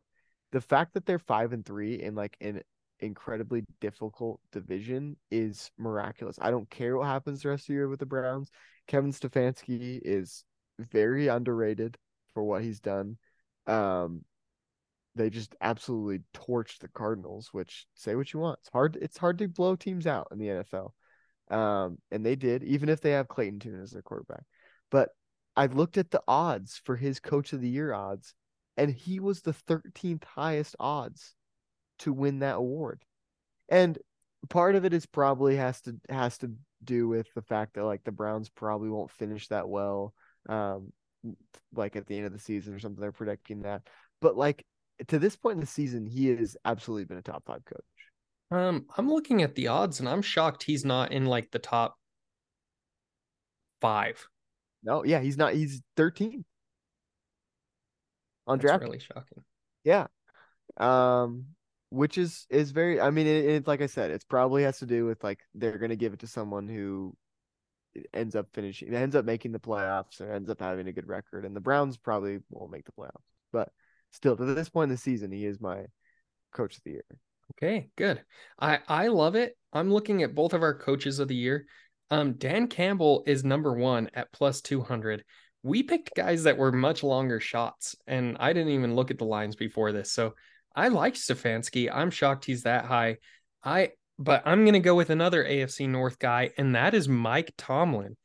[0.53, 2.63] The fact that they're five and three in like an
[3.01, 6.39] incredibly difficult division is miraculous.
[6.41, 8.51] I don't care what happens the rest of the year with the Browns.
[8.87, 10.45] Kevin Stefanski is
[10.79, 11.97] very underrated
[12.35, 13.17] for what he's done.
[13.67, 14.25] Um,
[15.15, 18.59] they just absolutely torched the Cardinals, which say what you want.
[18.61, 20.93] It's hard it's hard to blow teams out in the NFL.
[21.51, 24.45] Um, and they did, even if they have Clayton Tune as their quarterback.
[24.91, 25.11] But
[25.57, 28.35] I looked at the odds for his coach of the year odds,
[28.77, 31.35] and he was the 13th highest odds
[32.01, 33.03] to win that award.
[33.69, 33.99] And
[34.49, 38.05] part of it is probably has to has to do with the fact that like
[38.05, 40.15] the Browns probably won't finish that well.
[40.49, 40.93] Um,
[41.75, 43.83] like at the end of the season or something, they're predicting that.
[44.21, 44.65] But like
[45.09, 47.85] to this point in the season, he has absolutely been a top five coach.
[48.51, 51.97] Um, I'm looking at the odds and I'm shocked he's not in like the top
[53.81, 54.27] five.
[54.83, 55.55] No, yeah, he's not.
[55.55, 56.45] He's 13
[58.47, 58.83] on draft.
[58.83, 59.45] Really shocking.
[59.85, 60.07] Yeah,
[60.77, 61.47] um,
[61.91, 63.01] which is is very.
[63.01, 65.79] I mean, it, it, like I said, it's probably has to do with like they're
[65.79, 67.15] gonna give it to someone who
[68.15, 71.45] ends up finishing, ends up making the playoffs, or ends up having a good record,
[71.45, 73.11] and the Browns probably won't make the playoffs,
[73.53, 73.71] but
[74.11, 75.85] still, to this point in the season, he is my
[76.53, 77.05] coach of the year.
[77.53, 78.23] Okay, good.
[78.59, 79.57] I I love it.
[79.73, 81.67] I'm looking at both of our coaches of the year.
[82.13, 85.25] Um, Dan Campbell is number one at plus 200.
[85.63, 89.25] We picked guys that were much longer shots, and I didn't even look at the
[89.25, 90.13] lines before this.
[90.13, 90.35] So
[90.77, 91.91] I like Stefanski.
[91.91, 93.17] I'm shocked he's that high.
[93.65, 98.19] I but I'm gonna go with another AFC North guy, and that is Mike Tomlin.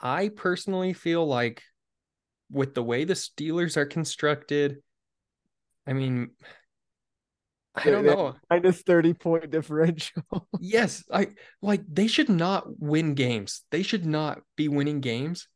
[0.00, 1.62] I personally feel like
[2.50, 4.78] with the way the Steelers are constructed,
[5.86, 6.30] I mean,
[7.84, 8.34] I don't know.
[8.50, 10.22] Minus 30 point differential.
[10.60, 11.04] yes.
[11.12, 11.28] I
[11.62, 13.62] like they should not win games.
[13.70, 15.48] They should not be winning games.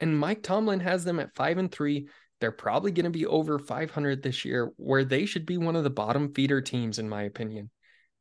[0.00, 2.08] And Mike Tomlin has them at five and three.
[2.40, 5.82] They're probably going to be over 500 this year, where they should be one of
[5.82, 7.70] the bottom feeder teams, in my opinion.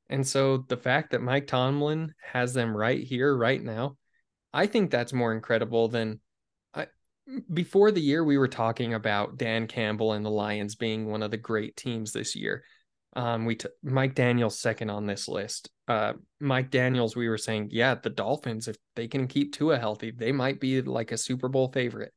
[0.10, 3.97] And so the fact that Mike Tomlin has them right here, right now,
[4.53, 6.20] I think that's more incredible than
[6.74, 6.88] I,
[7.53, 11.32] before the year we were talking about Dan Campbell and the Lions being one of
[11.32, 12.64] the great teams this year.
[13.18, 15.72] Um, we t- Mike Daniels second on this list.
[15.88, 20.11] Uh, Mike Daniels, we were saying, yeah, the Dolphins, if they can keep Tua healthy,
[20.11, 22.13] they might be like a Super Bowl favorite.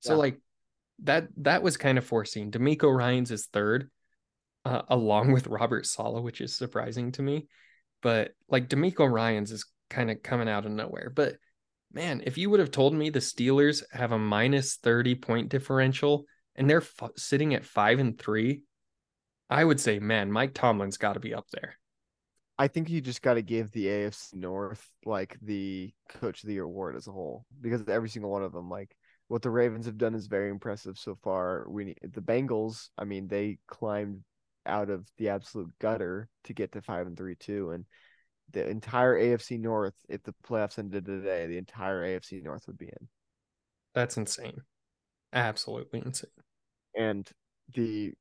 [0.00, 0.18] So yeah.
[0.18, 0.40] like
[1.04, 2.50] that that was kind of foreseen.
[2.50, 3.88] DeMeco Ryans is third,
[4.64, 7.46] uh, along with Robert Saleh, which is surprising to me.
[8.02, 11.12] But like DeMeco Ryans is kind of coming out of nowhere.
[11.14, 11.36] But
[11.92, 16.24] man, if you would have told me the Steelers have a minus 30 point differential
[16.56, 18.62] and they're f- sitting at five and three
[19.52, 21.76] I would say, man, Mike Tomlin's got to be up there.
[22.58, 26.54] I think you just got to give the AFC North like the coach of the
[26.54, 28.96] year award as a whole because every single one of them, like
[29.28, 31.66] what the Ravens have done, is very impressive so far.
[31.68, 32.88] We need the Bengals.
[32.96, 34.22] I mean, they climbed
[34.64, 37.84] out of the absolute gutter to get to five and three two, and
[38.52, 42.86] the entire AFC North, if the playoffs ended today, the entire AFC North would be
[42.86, 43.08] in.
[43.94, 44.62] That's insane.
[45.34, 46.30] Absolutely insane.
[46.94, 47.28] And
[47.74, 48.14] the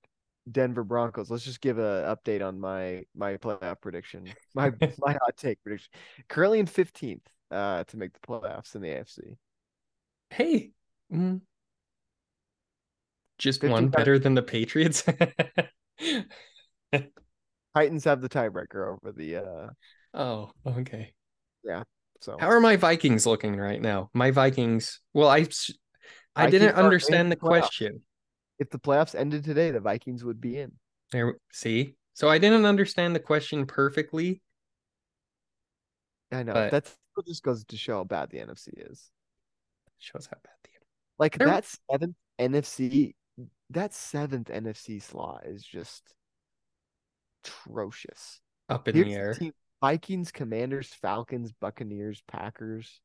[0.50, 1.30] Denver Broncos.
[1.30, 4.32] Let's just give a update on my my playoff prediction.
[4.56, 5.92] My my hot take prediction.
[6.28, 7.22] Currently in 15th
[7.52, 9.38] uh to make the playoffs in the AFC.
[10.30, 10.72] Hey.
[11.14, 11.42] Mm,
[13.38, 15.04] just one better than the Patriots.
[17.76, 19.68] Titans have the tiebreaker over the uh
[20.14, 21.14] Oh, okay.
[21.64, 21.84] Yeah.
[22.22, 24.10] So How are my Vikings looking right now?
[24.14, 25.00] My Vikings.
[25.14, 25.48] Well, I
[26.36, 28.02] I Vikings didn't understand the question
[28.62, 30.72] if the playoffs ended today, the Vikings would be in.
[31.12, 34.40] There, see, so I didn't understand the question perfectly.
[36.32, 36.72] I know but...
[36.72, 36.96] that's
[37.28, 39.10] just goes to show how bad the NFC is.
[39.98, 40.70] Shows how bad the
[41.18, 41.48] like They're...
[41.48, 43.16] that seventh NFC,
[43.72, 46.14] that seventh NFC slot is just
[47.44, 48.40] atrocious.
[48.70, 49.36] Up in Here's the air.
[49.40, 49.52] The
[49.82, 53.02] Vikings, Commanders, Falcons, Buccaneers, Packers.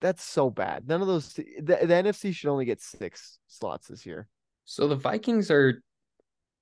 [0.00, 0.88] That's so bad.
[0.88, 1.34] None of those.
[1.34, 4.28] The, the NFC should only get six slots this year.
[4.64, 5.82] So the Vikings are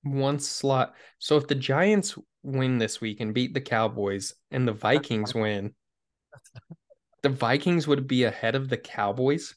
[0.03, 0.95] one slot.
[1.19, 5.73] So if the Giants win this week and beat the Cowboys, and the Vikings win,
[7.23, 9.55] the Vikings would be ahead of the Cowboys.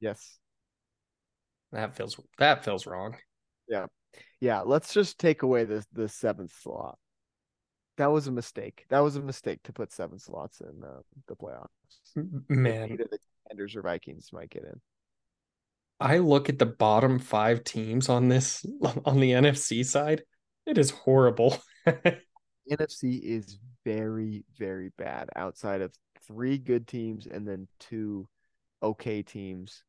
[0.00, 0.38] Yes.
[1.72, 3.16] That feels that feels wrong.
[3.68, 3.86] Yeah.
[4.40, 4.60] Yeah.
[4.60, 6.98] Let's just take away the the seventh slot.
[7.96, 8.86] That was a mistake.
[8.88, 11.68] That was a mistake to put seven slots in uh, the playoffs.
[12.48, 14.80] Man, either the Commanders or Vikings might get in.
[16.00, 18.66] I look at the bottom five teams on this
[19.04, 20.22] on the NFC side.
[20.66, 21.58] It is horrible.
[21.86, 25.92] NFC is very, very bad outside of
[26.26, 28.28] three good teams and then two
[28.82, 29.84] okay teams.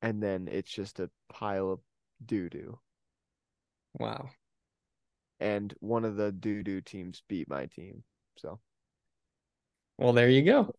[0.00, 1.80] And then it's just a pile of
[2.24, 2.78] doo doo.
[3.98, 4.30] Wow
[5.40, 8.02] and one of the doo doo teams beat my team.
[8.36, 8.60] So,
[9.98, 10.74] well, there you go.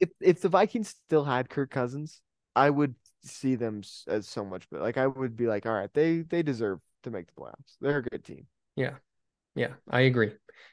[0.00, 2.20] If if the Vikings still had Kirk Cousins,
[2.54, 4.82] I would see them as so much better.
[4.82, 7.76] Like I would be like, all right, they they deserve to make the playoffs.
[7.80, 8.46] They're a good team.
[8.76, 8.94] Yeah,
[9.54, 10.32] yeah, I agree.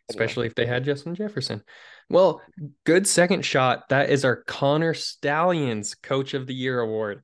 [0.10, 0.48] Especially anyway.
[0.48, 1.64] if they had Justin Jefferson.
[2.10, 2.42] Well,
[2.86, 3.90] good second shot.
[3.90, 7.24] That is our Connor Stalions Coach of the Year award.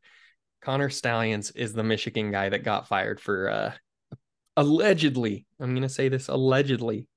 [0.61, 3.73] Connor Stalions is the Michigan guy that got fired for uh,
[4.59, 7.07] allegedly, I'm going to say this allegedly,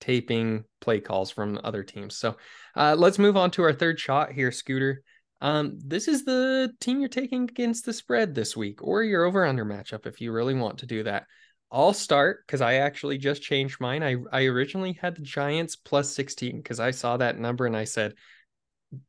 [0.00, 2.16] taping play calls from other teams.
[2.16, 2.36] So
[2.76, 5.02] uh, let's move on to our third shot here, Scooter.
[5.40, 9.46] Um, this is the team you're taking against the spread this week, or your over
[9.46, 11.26] under matchup if you really want to do that.
[11.70, 14.02] I'll start because I actually just changed mine.
[14.02, 17.84] I, I originally had the Giants plus 16 because I saw that number and I
[17.84, 18.14] said,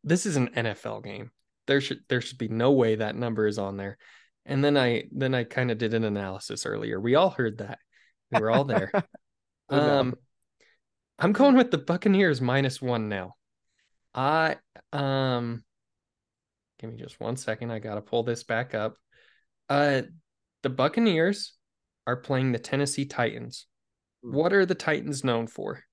[0.03, 1.31] this is an NFL game.
[1.65, 3.97] There should there should be no way that number is on there.
[4.49, 6.99] And then I then I kind of did an analysis earlier.
[6.99, 7.77] We all heard that.
[8.31, 8.91] We were all there.
[9.69, 10.15] um
[11.19, 13.35] I'm going with the Buccaneers minus 1 now.
[14.15, 14.57] I
[14.91, 15.63] um
[16.79, 17.71] give me just one second.
[17.71, 18.97] I got to pull this back up.
[19.69, 20.01] Uh
[20.63, 21.53] the Buccaneers
[22.07, 23.67] are playing the Tennessee Titans.
[24.23, 24.33] Hmm.
[24.33, 25.83] What are the Titans known for?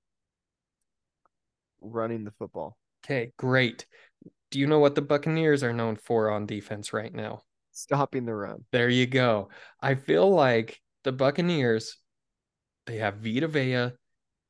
[1.83, 2.79] Running the football.
[3.05, 3.85] Okay, great.
[4.51, 7.43] Do you know what the Buccaneers are known for on defense right now?
[7.77, 8.65] Stopping the run.
[8.73, 9.49] There you go.
[9.81, 11.97] I feel like the Buccaneers,
[12.87, 13.91] they have Vita Vea,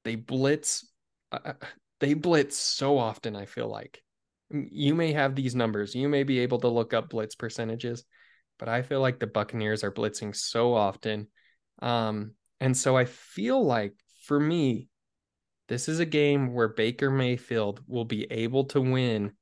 [0.04, 0.90] they blitz,
[1.32, 1.52] uh, uh,
[2.00, 3.36] they blitz so often.
[3.36, 4.02] I feel like
[4.50, 8.04] you may have these numbers, you may be able to look up blitz percentages,
[8.58, 11.28] but I feel like the Buccaneers are blitzing so often.
[11.82, 14.88] Um, and so I feel like for me,
[15.68, 19.32] this is a game where Baker Mayfield will be able to win.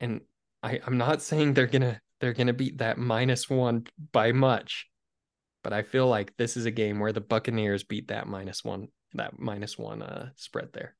[0.00, 0.22] And
[0.62, 4.88] I, I'm not saying they're gonna they're going to beat that minus one by much.
[5.62, 8.88] But I feel like this is a game where the Buccaneers beat that minus one,
[9.14, 10.94] that minus one uh, spread there.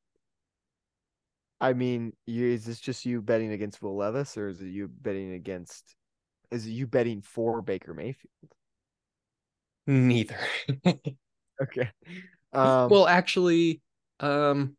[1.61, 4.89] I mean, you, is this just you betting against Will Levis, or is it you
[4.89, 5.95] betting against?
[6.51, 8.53] Is it you betting for Baker Mayfield?
[9.87, 10.39] Neither.
[11.63, 11.91] okay.
[12.53, 13.83] Um, well, actually,
[14.21, 14.77] um,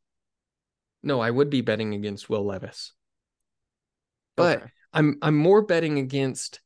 [1.04, 2.94] no, I would be betting against Will Levis,
[4.36, 4.72] but okay.
[4.94, 6.62] I'm I'm more betting against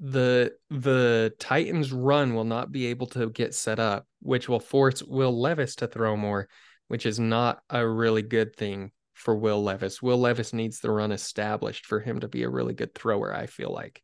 [0.00, 5.02] the the Titans run will not be able to get set up, which will force
[5.02, 6.48] Will Levis to throw more,
[6.88, 10.02] which is not a really good thing for Will Levis.
[10.02, 13.46] Will Levis needs the run established for him to be a really good thrower, I
[13.46, 14.02] feel like.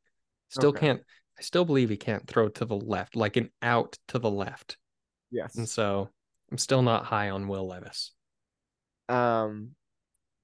[0.51, 0.87] Still okay.
[0.87, 1.03] can't
[1.39, 4.77] I still believe he can't throw to the left, like an out to the left.
[5.31, 5.57] Yes.
[5.57, 6.09] And so
[6.51, 8.13] I'm still not high on Will Levis.
[9.09, 9.71] Um,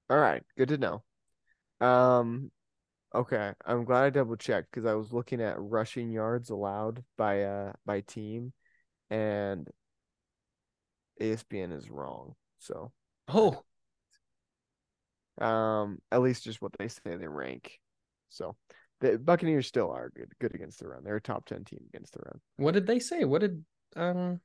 [0.09, 1.03] all right, good to know.
[1.81, 2.51] Um,
[3.13, 7.43] okay, I'm glad I double checked because I was looking at rushing yards allowed by
[7.43, 8.53] uh by team,
[9.09, 9.69] and
[11.21, 12.35] ESPN is wrong.
[12.59, 12.91] So,
[13.27, 13.63] Oh,
[15.41, 17.79] um, at least just what they say they rank.
[18.29, 18.55] So,
[19.01, 21.03] the Buccaneers still are good good against the run.
[21.03, 22.39] They're a top ten team against the run.
[22.57, 23.23] what did they say?
[23.25, 23.63] What did
[23.95, 24.39] um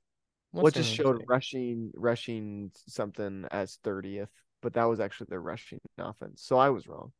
[0.52, 1.26] what's What just showed say?
[1.28, 4.30] rushing rushing something as thirtieth,
[4.62, 6.42] but that was actually their rushing offense.
[6.42, 7.12] So I was wrong.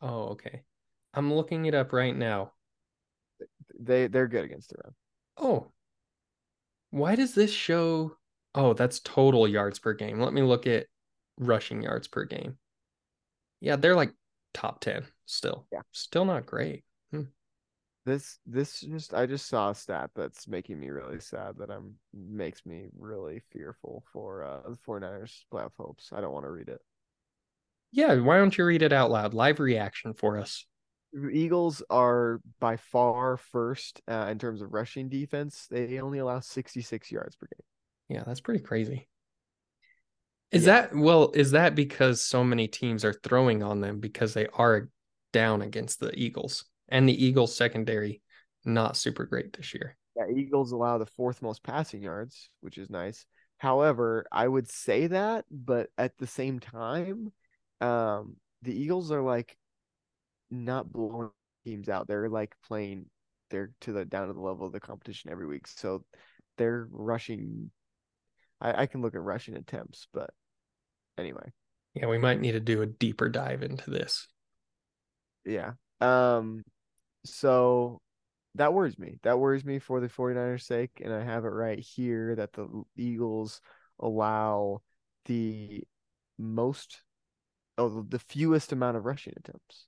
[0.00, 0.62] Oh, okay.
[1.16, 2.52] I'm looking it up right now.
[3.78, 4.94] They they're good against the run.
[5.36, 5.72] Oh.
[6.90, 8.16] Why does this show
[8.54, 10.18] Oh, that's total yards per game.
[10.18, 10.86] Let me look at
[11.38, 12.56] rushing yards per game.
[13.60, 14.12] Yeah, they're like
[14.54, 15.66] top 10 still.
[15.70, 15.82] Yeah.
[15.92, 16.84] Still not great.
[18.06, 21.94] This this just I just saw a stat that's making me really sad that I'm
[22.14, 26.10] makes me really fearful for uh the 49ers playoff hopes.
[26.12, 26.80] I don't want to read it.
[27.90, 29.34] Yeah, why don't you read it out loud?
[29.34, 30.64] Live reaction for us.
[31.32, 35.66] Eagles are by far first uh, in terms of rushing defense.
[35.70, 38.16] They only allow 66 yards per game.
[38.16, 39.08] Yeah, that's pretty crazy.
[40.52, 40.66] Is Yeah.
[40.66, 44.88] that well, is that because so many teams are throwing on them because they are
[45.32, 48.22] down against the Eagles and the Eagles secondary
[48.64, 49.96] not super great this year?
[50.16, 53.26] Yeah, Eagles allow the fourth most passing yards, which is nice.
[53.58, 57.32] However, I would say that, but at the same time,
[57.80, 59.56] um, the Eagles are like
[60.50, 61.30] not blowing
[61.64, 62.06] teams out.
[62.06, 63.06] They're like playing
[63.50, 65.66] they're to the down to the level of the competition every week.
[65.66, 66.04] So
[66.56, 67.70] they're rushing
[68.60, 70.30] I, I can look at rushing attempts, but
[71.18, 71.52] anyway.
[71.94, 74.26] Yeah, we might need to do a deeper dive into this.
[75.44, 75.72] Yeah.
[76.00, 76.62] Um
[77.24, 78.00] so
[78.54, 79.18] that worries me.
[79.22, 82.68] That worries me for the 49ers sake and I have it right here that the
[82.96, 83.60] Eagles
[84.00, 84.80] allow
[85.26, 85.82] the
[86.38, 87.02] most
[87.78, 89.86] oh the fewest amount of rushing attempts.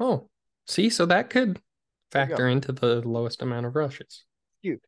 [0.00, 0.28] Oh,
[0.66, 1.60] see, so that could
[2.12, 2.38] There you go.
[2.38, 4.24] factor into the lowest amount of rushes.
[4.62, 4.82] Cute.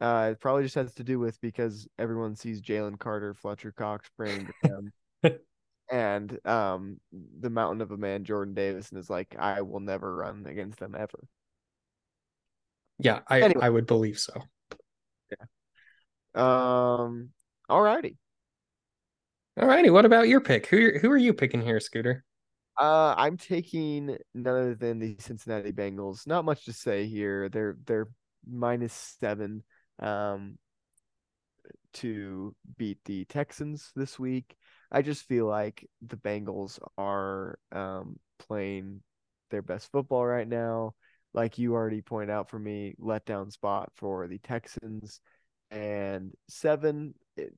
[0.00, 4.06] Uh it probably just has to do with because everyone sees Jalen Carter, Fletcher Cox
[4.08, 4.54] spraying to
[5.22, 5.38] them.
[5.90, 7.00] and um
[7.40, 10.78] the mountain of a man Jordan Davis and is like, I will never run against
[10.80, 11.28] them ever.
[12.98, 13.62] Yeah, I Anyway.
[13.62, 14.42] I would believe so.
[15.30, 15.46] Yeah.
[16.34, 17.30] Um
[17.70, 18.16] alrighty.
[19.60, 20.66] All righty, what about your pick?
[20.66, 22.24] Who who are you picking here, Scooter?
[22.78, 26.26] Uh, I'm taking none other than the Cincinnati Bengals.
[26.26, 27.48] Not much to say here.
[27.48, 28.08] They're they're
[28.46, 29.62] minus seven
[30.00, 30.58] um
[31.94, 34.56] to beat the Texans this week.
[34.90, 39.02] I just feel like the Bengals are um playing
[39.50, 40.94] their best football right now.
[41.32, 45.20] Like you already pointed out for me, letdown spot for the Texans
[45.70, 47.14] and seven.
[47.36, 47.52] It,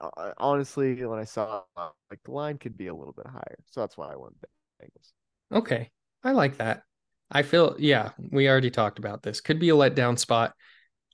[0.00, 3.80] uh, honestly, when I saw like the line could be a little bit higher, so
[3.80, 4.34] that's why I went
[4.80, 5.12] Bengals.
[5.52, 5.90] Okay,
[6.22, 6.82] I like that.
[7.30, 9.40] I feel yeah, we already talked about this.
[9.40, 10.54] Could be a letdown spot.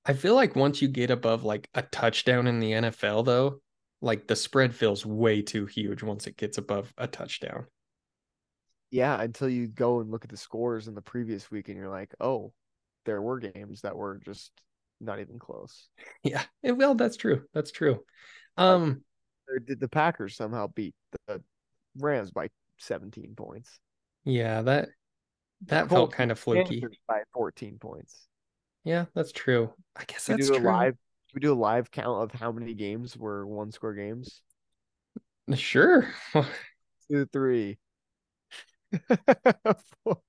[0.05, 3.61] I feel like once you get above like a touchdown in the NFL though,
[4.01, 7.66] like the spread feels way too huge once it gets above a touchdown.
[8.91, 11.91] Yeah, until you go and look at the scores in the previous week, and you're
[11.91, 12.53] like, oh,
[13.05, 14.53] there were games that were just
[15.01, 15.88] not even close.
[16.24, 17.44] Yeah, well, that's true.
[17.55, 18.05] That's true.
[18.57, 19.03] Um,
[19.49, 20.94] Or did the Packers somehow beat
[21.26, 21.42] the
[21.96, 23.80] Rams by 17 points?
[24.24, 24.88] yeah, that
[25.66, 26.80] that felt kind of fluky.
[27.07, 28.26] By 14 points.
[28.84, 29.72] Yeah, that's true.
[29.96, 30.70] I guess Should we that's do a true.
[30.70, 30.96] live?
[31.26, 34.42] Should we do a live count of how many games were one score games?
[35.55, 36.14] Sure.
[37.09, 37.78] Two, three,
[40.05, 40.20] four,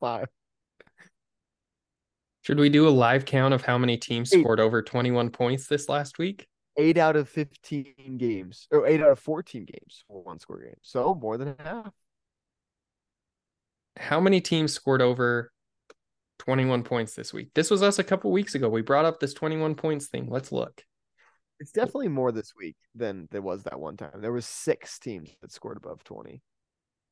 [0.00, 0.28] five.
[2.44, 4.40] Should we do a live count of how many teams Eight.
[4.40, 6.46] scored over 21 points this last week?
[6.76, 10.76] Eight out of 15 games, or eight out of 14 games for one score games.
[10.82, 11.90] So more than half.
[13.96, 15.52] How many teams scored over
[16.40, 17.48] 21 points this week?
[17.54, 18.68] This was us a couple weeks ago.
[18.68, 20.26] We brought up this 21 points thing.
[20.28, 20.84] Let's look.
[21.60, 24.20] It's definitely more this week than there was that one time.
[24.20, 26.42] There was six teams that scored above 20.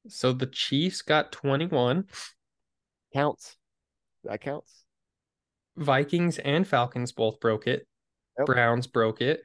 [0.08, 2.04] So the Chiefs got 21,
[3.14, 3.56] Counts.
[4.24, 4.81] That counts.
[5.76, 7.86] Vikings and Falcons both broke it.
[8.38, 8.46] Yep.
[8.46, 9.42] Browns broke it.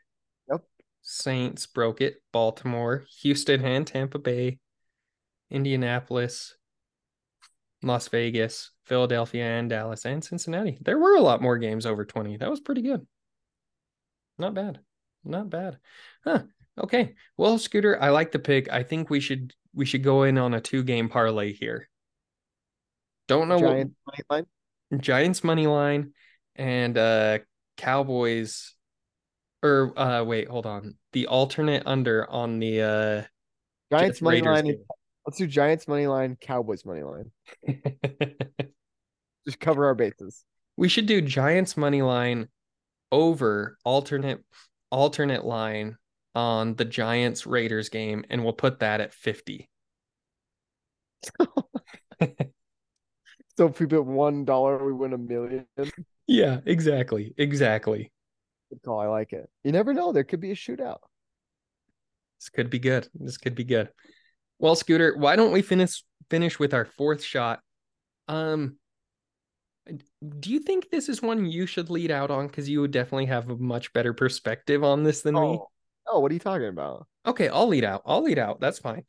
[0.50, 0.62] Yep.
[1.02, 2.22] Saints broke it.
[2.32, 4.60] Baltimore, Houston, and Tampa Bay,
[5.50, 6.56] Indianapolis,
[7.84, 10.78] Las Vegas, Philadelphia, and Dallas, and Cincinnati.
[10.82, 12.38] There were a lot more games over 20.
[12.38, 13.06] That was pretty good.
[14.38, 14.80] Not bad.
[15.24, 15.78] Not bad.
[16.24, 16.44] Huh.
[16.78, 17.16] Okay.
[17.38, 18.72] Well, Scooter, I like the pick.
[18.72, 21.90] I think we should we should go in on a two game parlay here.
[23.28, 23.94] Don't know Giant
[24.30, 24.46] what
[24.96, 26.14] Giants money line
[26.56, 27.40] and uh
[27.78, 28.74] Cowboys
[29.64, 30.96] or uh wait, hold on.
[31.14, 33.24] The alternate under on the uh
[33.96, 34.66] Giants money Raiders line.
[34.66, 34.84] game.
[35.26, 37.32] Let's do Giants money line, Cowboys money line.
[39.46, 40.44] Just cover our bases.
[40.78, 42.48] we should do Giants money line
[43.12, 44.44] over alternate
[44.92, 45.98] alternate line
[46.36, 49.70] on the Giants Raiders game and we'll put that at 50.
[53.58, 55.66] So if we bet one dollar, we win a million.
[56.28, 57.34] Yeah, exactly.
[57.38, 58.12] Exactly.
[58.86, 59.00] call.
[59.00, 59.50] I like it.
[59.64, 60.12] You never know.
[60.12, 61.00] There could be a shootout.
[62.40, 63.08] This could be good.
[63.16, 63.90] This could be good.
[64.60, 67.62] Well, Scooter, why don't we finish finish with our fourth shot?
[68.28, 68.78] Um
[70.40, 73.28] do you think this is one you should lead out on because you would definitely
[73.28, 75.40] have a much better perspective on this than me?
[75.40, 75.70] Oh,
[76.08, 77.08] oh, what are you talking about?
[77.26, 78.02] Okay, I'll lead out.
[78.06, 78.60] I'll lead out.
[78.60, 79.04] That's fine.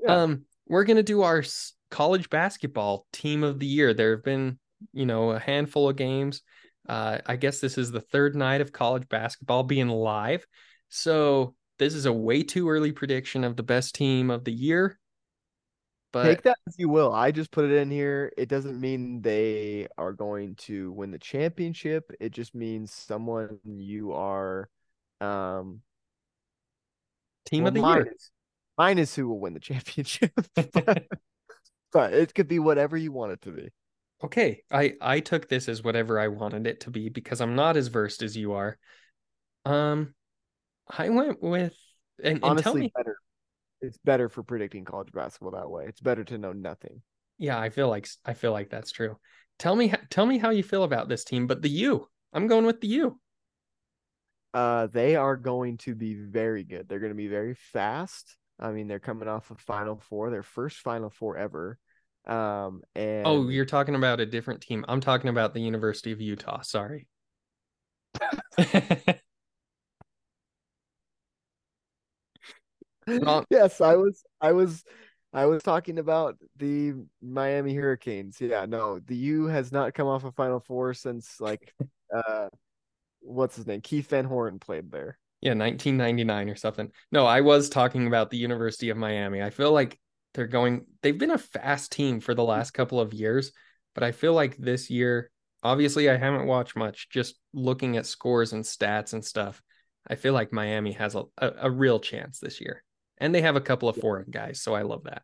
[0.00, 0.22] Yeah.
[0.22, 1.44] Um, we're gonna do our
[1.94, 3.94] college basketball team of the year.
[3.94, 4.58] There have been,
[4.92, 6.42] you know, a handful of games.
[6.88, 10.44] Uh, I guess this is the third night of college basketball being live.
[10.88, 14.98] So this is a way too early prediction of the best team of the year.
[16.12, 17.12] But Take that as you will.
[17.12, 18.32] I just put it in here.
[18.36, 22.10] It doesn't mean they are going to win the championship.
[22.18, 24.68] It just means someone you are
[25.20, 25.80] um
[27.46, 28.12] team well, of the mine year.
[28.16, 28.30] is,
[28.76, 30.32] mine is who will win the championship.
[31.94, 33.70] but it could be whatever you want it to be.
[34.22, 37.76] Okay, I I took this as whatever I wanted it to be because I'm not
[37.76, 38.76] as versed as you are.
[39.64, 40.14] Um,
[40.90, 41.74] I went with
[42.22, 42.92] and, and Honestly, me.
[42.94, 43.16] better.
[43.80, 45.86] It's better for predicting college basketball that way.
[45.86, 47.02] It's better to know nothing.
[47.38, 49.18] Yeah, I feel like I feel like that's true.
[49.58, 52.08] Tell me tell me how you feel about this team, but the U.
[52.32, 53.20] I'm going with the U.
[54.52, 56.88] Uh, they are going to be very good.
[56.88, 58.36] They're going to be very fast.
[58.58, 61.78] I mean, they're coming off of Final Four, their first Final Four ever.
[62.26, 64.84] Um, and Oh, you're talking about a different team.
[64.88, 66.62] I'm talking about the University of Utah.
[66.62, 67.06] Sorry.
[73.06, 74.84] Well- yes, I was, I was,
[75.32, 78.40] I was talking about the Miami Hurricanes.
[78.40, 81.74] Yeah, no, the U has not come off a Final Four since like,
[82.14, 82.48] uh,
[83.20, 83.80] what's his name?
[83.80, 85.18] Keith Van Horn played there.
[85.40, 86.90] Yeah, 1999 or something.
[87.12, 89.42] No, I was talking about the University of Miami.
[89.42, 89.98] I feel like
[90.34, 93.52] they're going, they've been a fast team for the last couple of years,
[93.94, 95.30] but I feel like this year,
[95.62, 99.62] obviously, I haven't watched much, just looking at scores and stats and stuff.
[100.06, 102.82] I feel like Miami has a, a, a real chance this year.
[103.18, 105.22] And they have a couple of foreign guys, so I love that.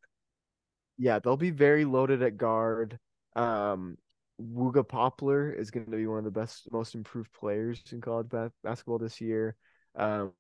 [0.96, 2.98] Yeah, they'll be very loaded at guard.
[3.34, 3.98] Um,
[4.40, 8.28] Wooga Poplar is going to be one of the best, most improved players in college
[8.28, 9.56] ba- basketball this year.
[9.96, 10.32] Um,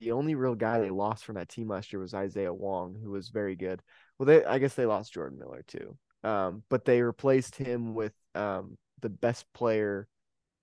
[0.00, 3.10] the, only real guy they lost from that team last year was Isaiah Wong, who
[3.10, 3.80] was very good.
[4.18, 5.96] Well, they, I guess they lost Jordan Miller too.
[6.24, 10.08] Um, but they replaced him with um the best player,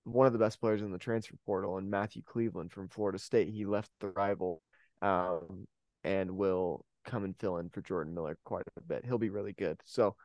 [0.04, 3.50] one of the best players in the transfer portal, and Matthew Cleveland from Florida State.
[3.50, 4.62] He left the rival,
[5.02, 5.66] um,
[6.04, 9.06] and will come and fill in for Jordan Miller quite a bit.
[9.06, 9.80] He'll be really good.
[9.86, 10.16] So,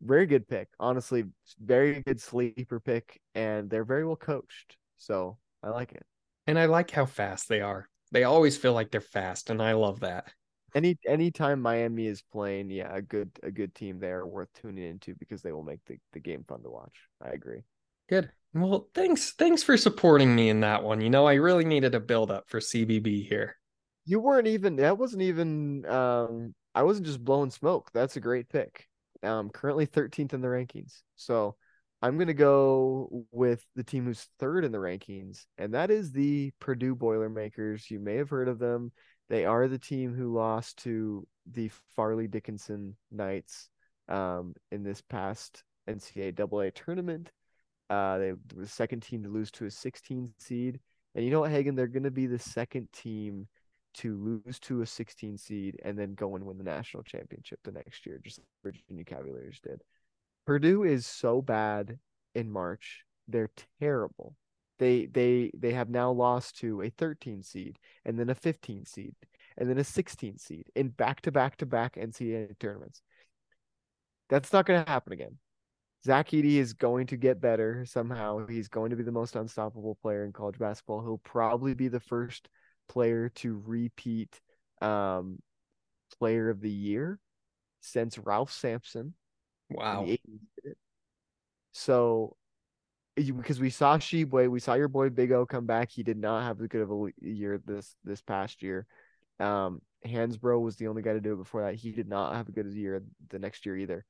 [0.00, 0.68] very good pick.
[0.78, 1.24] Honestly,
[1.60, 4.76] very good sleeper pick, and they're very well coached.
[4.96, 6.04] So I like it.
[6.46, 7.88] And I like how fast they are.
[8.12, 10.28] They always feel like they're fast, and I love that.
[10.74, 15.14] Any anytime Miami is playing, yeah, a good a good team there worth tuning into
[15.14, 16.94] because they will make the, the game fun to watch.
[17.22, 17.62] I agree.
[18.08, 18.30] Good.
[18.54, 19.32] Well, thanks.
[19.32, 21.00] Thanks for supporting me in that one.
[21.00, 23.56] You know, I really needed a build up for CBB here.
[24.04, 27.90] You weren't even that wasn't even um I wasn't just blowing smoke.
[27.92, 28.86] That's a great pick.
[29.22, 31.02] Um currently 13th in the rankings.
[31.16, 31.56] So
[32.02, 36.52] I'm gonna go with the team who's third in the rankings, and that is the
[36.60, 37.90] Purdue Boilermakers.
[37.90, 38.92] You may have heard of them.
[39.28, 43.68] They are the team who lost to the Fairleigh Dickinson Knights
[44.08, 47.30] um in this past NCAA tournament.
[47.90, 50.80] Uh they were the second team to lose to a 16 seed.
[51.14, 53.48] And you know what, Hagen, they're gonna be the second team
[53.94, 57.72] to lose to a 16 seed and then go and win the national championship the
[57.72, 59.82] next year, just like Virginia Cavaliers did.
[60.46, 61.98] Purdue is so bad
[62.34, 63.04] in March.
[63.28, 64.34] They're terrible.
[64.78, 69.14] They they they have now lost to a 13 seed and then a 15 seed
[69.56, 73.00] and then a 16 seed in back to back to back NCAA tournaments.
[74.28, 75.38] That's not going to happen again.
[76.04, 78.46] Zach Edey is going to get better somehow.
[78.46, 81.00] He's going to be the most unstoppable player in college basketball.
[81.00, 82.48] He'll probably be the first
[82.88, 84.40] player to repeat
[84.80, 85.38] um,
[86.18, 87.18] player of the year
[87.80, 89.14] since Ralph Sampson.
[89.70, 90.04] Wow.
[90.04, 90.74] the 80s.
[91.72, 92.36] So,
[93.16, 95.90] because we saw Tshiebwe, we saw your boy Big O come back.
[95.90, 98.86] He did not have as good of a year this this past year.
[99.40, 101.74] Um, Hansbrough was the only guy to do it before that.
[101.74, 104.04] He did not have a good year the next year either.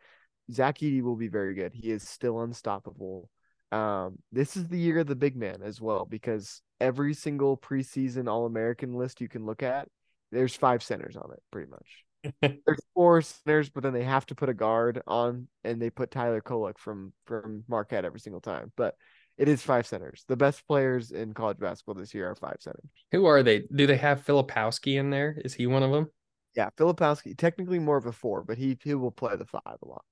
[0.52, 1.72] Zach Edey will be very good.
[1.72, 3.28] He is still unstoppable.
[3.72, 8.28] Um, this is the year of the big man as well because every single preseason
[8.28, 9.88] All American list you can look at,
[10.30, 12.05] there's five centers on it, pretty much.
[12.40, 16.10] there's four centers, but then they have to put a guard on, and they put
[16.10, 18.72] Tyler Kolek from from Marquette every single time.
[18.76, 18.94] But
[19.38, 20.24] it is five centers.
[20.28, 22.90] The best players in college basketball this year are five centers.
[23.12, 23.64] Who are they?
[23.74, 25.36] Do they have Filipowski in there?
[25.44, 26.08] Is he one of them?
[26.54, 29.86] Yeah, Filipowski, technically more of a four, but he he will play the five a
[29.86, 30.04] lot.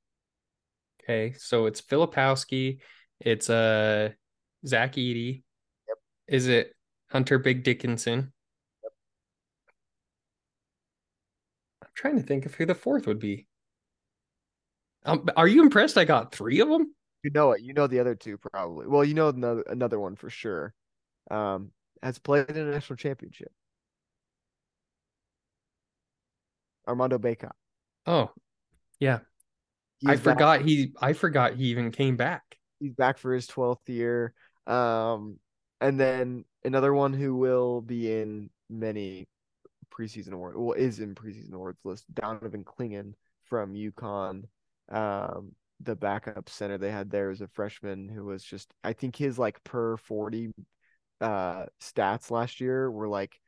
[1.02, 2.80] Okay, so it's Filipowski,
[3.20, 4.10] it's uh
[4.66, 5.42] Zach Edey.
[5.88, 5.96] Yep.
[6.28, 6.74] Is it
[7.10, 8.32] Hunter Big Dickinson?
[8.82, 8.92] Yep.
[11.82, 13.46] I'm trying to think of who the fourth would be.
[15.04, 15.98] Um, are you impressed?
[15.98, 16.94] I got three of them.
[17.22, 17.62] You know it.
[17.62, 18.86] You know the other two probably.
[18.86, 20.74] Well, you know another another one for sure.
[21.30, 21.70] Um,
[22.02, 23.50] has played in a national championship.
[26.86, 27.52] Armando Bacot.
[28.06, 28.30] Oh,
[29.00, 29.20] yeah.
[30.06, 30.66] I forgot back.
[30.66, 30.92] he.
[31.00, 32.42] I forgot he even came back.
[32.78, 34.34] He's back for his twelfth year.
[34.66, 35.38] Um,
[35.80, 39.28] and then another one who will be in many
[39.98, 42.12] preseason award, Well, is in preseason awards list.
[42.12, 43.14] Donovan Clingan
[43.44, 44.44] from UConn.
[44.90, 49.16] Um, the backup center they had there was a freshman who was just I think
[49.16, 50.52] his like per 40
[51.20, 53.38] uh stats last year were like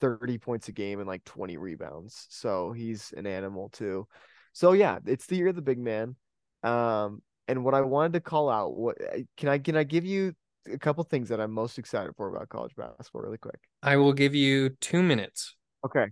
[0.00, 2.26] 30 points a game and like 20 rebounds.
[2.30, 4.06] So he's an animal too.
[4.52, 6.16] So yeah, it's the year of the big man.
[6.62, 8.96] Um and what I wanted to call out what
[9.36, 10.34] can I can I give you
[10.70, 13.60] a couple things that I'm most excited for about college basketball really quick.
[13.82, 15.55] I will give you 2 minutes.
[15.84, 16.06] Okay.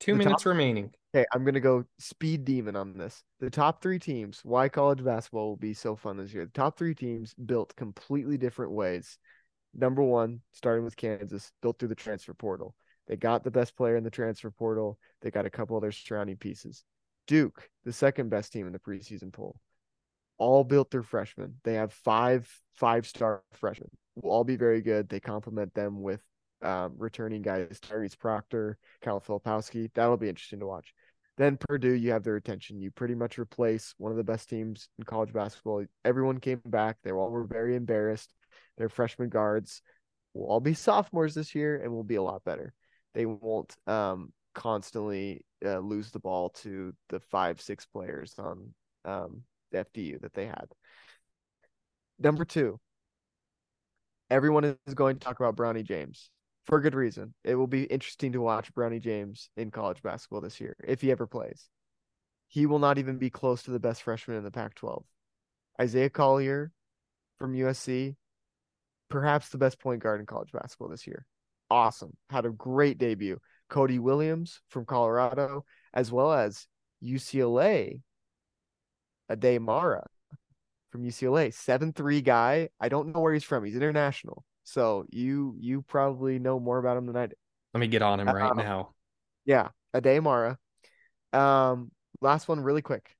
[0.00, 0.90] 2 the minutes top, remaining.
[1.14, 3.22] Okay, I'm gonna go speed demon on this.
[3.40, 6.44] The top three teams, why college basketball will be so fun this year.
[6.44, 9.18] The top three teams built completely different ways.
[9.74, 12.74] Number one, starting with Kansas, built through the transfer portal.
[13.06, 14.98] They got the best player in the transfer portal.
[15.22, 16.84] They got a couple other surrounding pieces.
[17.26, 19.60] Duke, the second best team in the preseason poll,
[20.36, 21.54] all built through freshmen.
[21.64, 23.90] They have five five star freshmen.
[24.16, 25.08] Will all be very good.
[25.08, 26.20] They complement them with
[26.62, 29.90] um, returning guys, Tyrese Proctor, Kyle Filipowski.
[29.94, 30.92] That'll be interesting to watch.
[31.36, 32.80] Then Purdue, you have their attention.
[32.80, 35.84] You pretty much replace one of the best teams in college basketball.
[36.04, 36.96] Everyone came back.
[37.02, 38.34] They all were very embarrassed.
[38.76, 39.80] Their freshman guards
[40.34, 42.74] will all be sophomores this year and will be a lot better.
[43.14, 49.42] They won't um, constantly uh, lose the ball to the five, six players on um,
[49.70, 50.66] the FDU that they had.
[52.18, 52.80] Number two,
[54.28, 56.30] everyone is going to talk about Bronny James
[56.68, 57.32] for good reason.
[57.44, 61.10] It will be interesting to watch Bronny James in college basketball this year if he
[61.10, 61.68] ever plays.
[62.46, 65.02] He will not even be close to the best freshman in the Pac 12.
[65.80, 66.70] Isaiah Collier
[67.38, 68.16] from USC,
[69.08, 71.24] perhaps the best point guard in college basketball this year.
[71.70, 72.14] Awesome.
[72.28, 73.38] Had a great debut.
[73.70, 75.64] Cody Williams from Colorado,
[75.94, 76.66] as well as
[77.02, 78.02] UCLA,
[79.30, 80.06] Aday Mara
[80.90, 82.68] from UCLA, 7 3 guy.
[82.78, 83.64] I don't know where he's from.
[83.64, 84.44] He's international.
[84.68, 87.34] So you you probably know more about him than I do.
[87.72, 88.90] Let me get on him right um, now.
[89.46, 90.58] Yeah, Aday Mara.
[91.32, 91.90] Um,
[92.20, 93.16] last one, really quick.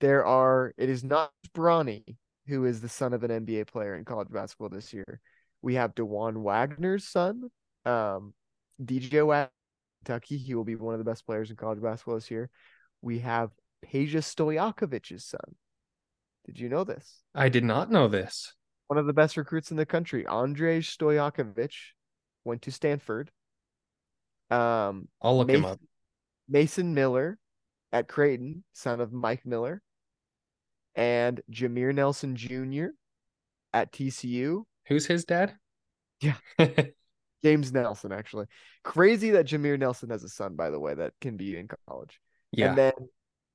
[0.00, 0.72] There are.
[0.78, 2.16] It is not Bronny
[2.46, 5.20] who is the son of an NBA player in college basketball this year.
[5.60, 7.50] We have Dajuan Wagner's son,
[7.84, 8.32] um,
[8.82, 9.50] DJ Wagner,
[10.02, 10.38] Kentucky.
[10.38, 12.48] He will be one of the best players in college basketball this year.
[13.02, 13.50] We have
[13.84, 15.56] Peja Stojakovic's son.
[16.46, 17.22] Did you know this?
[17.34, 18.54] I did not know this
[18.88, 20.24] one of the best recruits in the country.
[20.24, 21.72] Andrej Stojakovic
[22.44, 23.30] went to Stanford.
[24.50, 25.80] Um, I'll look Mason, him up.
[26.48, 27.38] Mason Miller
[27.92, 29.82] at Creighton, son of Mike Miller,
[30.94, 32.88] and Jameer Nelson Jr.
[33.72, 34.64] at TCU.
[34.88, 35.54] Who's his dad?
[36.20, 36.36] Yeah.
[37.44, 38.46] James Nelson, actually.
[38.82, 42.18] Crazy that Jameer Nelson has a son, by the way, that can be in college.
[42.52, 42.70] Yeah.
[42.70, 42.92] And then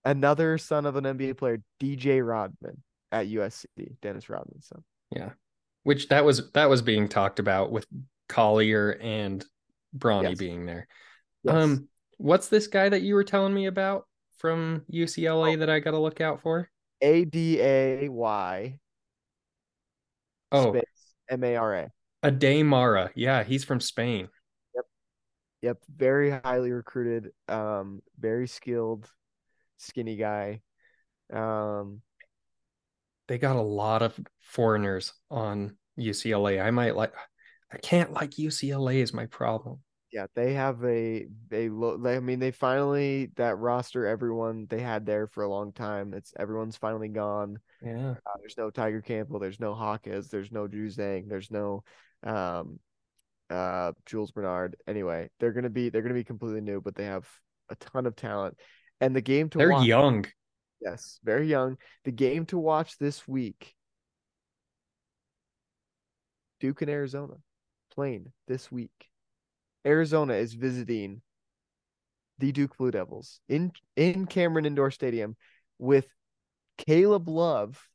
[0.05, 2.81] another son of an NBA player, DJ Rodman
[3.11, 3.65] at USC,
[4.01, 4.83] Dennis Rodman's son.
[5.15, 5.31] Yeah.
[5.83, 7.85] Which that was that was being talked about with
[8.29, 9.45] Collier and
[9.97, 10.37] Bronny yes.
[10.37, 10.87] being there.
[11.43, 11.55] Yes.
[11.55, 11.87] Um
[12.17, 14.07] what's this guy that you were telling me about
[14.37, 15.57] from UCLA oh.
[15.57, 16.69] that I got to look out for?
[17.01, 18.79] A D A Y
[20.53, 20.79] Oh,
[21.29, 21.91] M A R A.
[22.23, 23.09] Aday Mara.
[23.15, 24.29] Yeah, he's from Spain.
[24.75, 24.85] Yep.
[25.63, 29.09] Yep, very highly recruited, um very skilled
[29.77, 30.61] skinny guy.
[31.33, 32.01] Um
[33.27, 36.63] they got a lot of foreigners on UCLA.
[36.63, 37.13] I might like
[37.71, 39.79] I can't like UCLA is my problem.
[40.11, 42.05] Yeah, they have a they look.
[42.05, 46.13] I mean they finally that roster everyone they had there for a long time.
[46.13, 47.59] It's everyone's finally gone.
[47.81, 48.11] Yeah.
[48.11, 51.83] Uh, there's no Tyger Campbell, there's no Hawkes, there's no Juzang, there's no
[52.23, 52.79] um
[53.49, 54.75] uh Jules Bernard.
[54.87, 57.27] Anyway, they're going to be they're going to be completely new, but they have
[57.69, 58.57] a ton of talent.
[59.01, 60.25] And the game to They're watch, young.
[60.83, 61.77] Yes, very young.
[62.03, 63.73] The game to watch this week
[66.63, 67.33] Duke and Arizona
[67.93, 69.09] playing this week.
[69.85, 71.21] Arizona is visiting
[72.39, 75.35] the Duke Blue Devils in in Cameron Indoor Stadium
[75.77, 76.07] with
[76.77, 77.85] Caleb Love,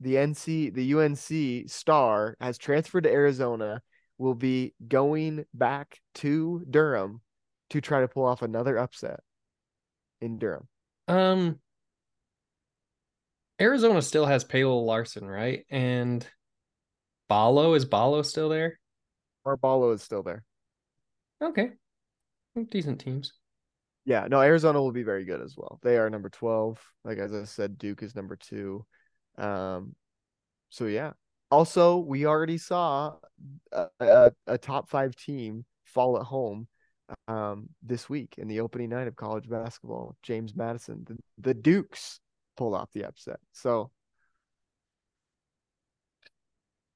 [0.00, 3.82] the NC the UNC star has transferred to Arizona,
[4.16, 7.20] will be going back to Durham
[7.68, 9.20] to try to pull off another upset
[10.22, 10.66] in Durham.
[11.08, 11.60] Um
[13.60, 15.64] Arizona still has Pelle Larsson, right?
[15.70, 16.26] And
[17.28, 18.78] Ballo is Ballo still there?
[19.46, 20.44] Barbalo is still there.
[21.42, 21.70] Okay.
[22.70, 23.32] Decent teams.
[24.04, 25.78] Yeah, no, Arizona will be very good as well.
[25.82, 26.80] They are number 12.
[27.04, 28.84] Like as I said, Duke is number 2.
[29.38, 29.94] Um
[30.70, 31.12] so yeah.
[31.50, 33.14] Also, we already saw
[33.72, 36.68] a, a, a top 5 team fall at home
[37.26, 40.16] um this week in the opening night of college basketball.
[40.22, 42.20] James Madison, the, the Dukes
[42.60, 43.40] pulled off the upset.
[43.52, 43.90] So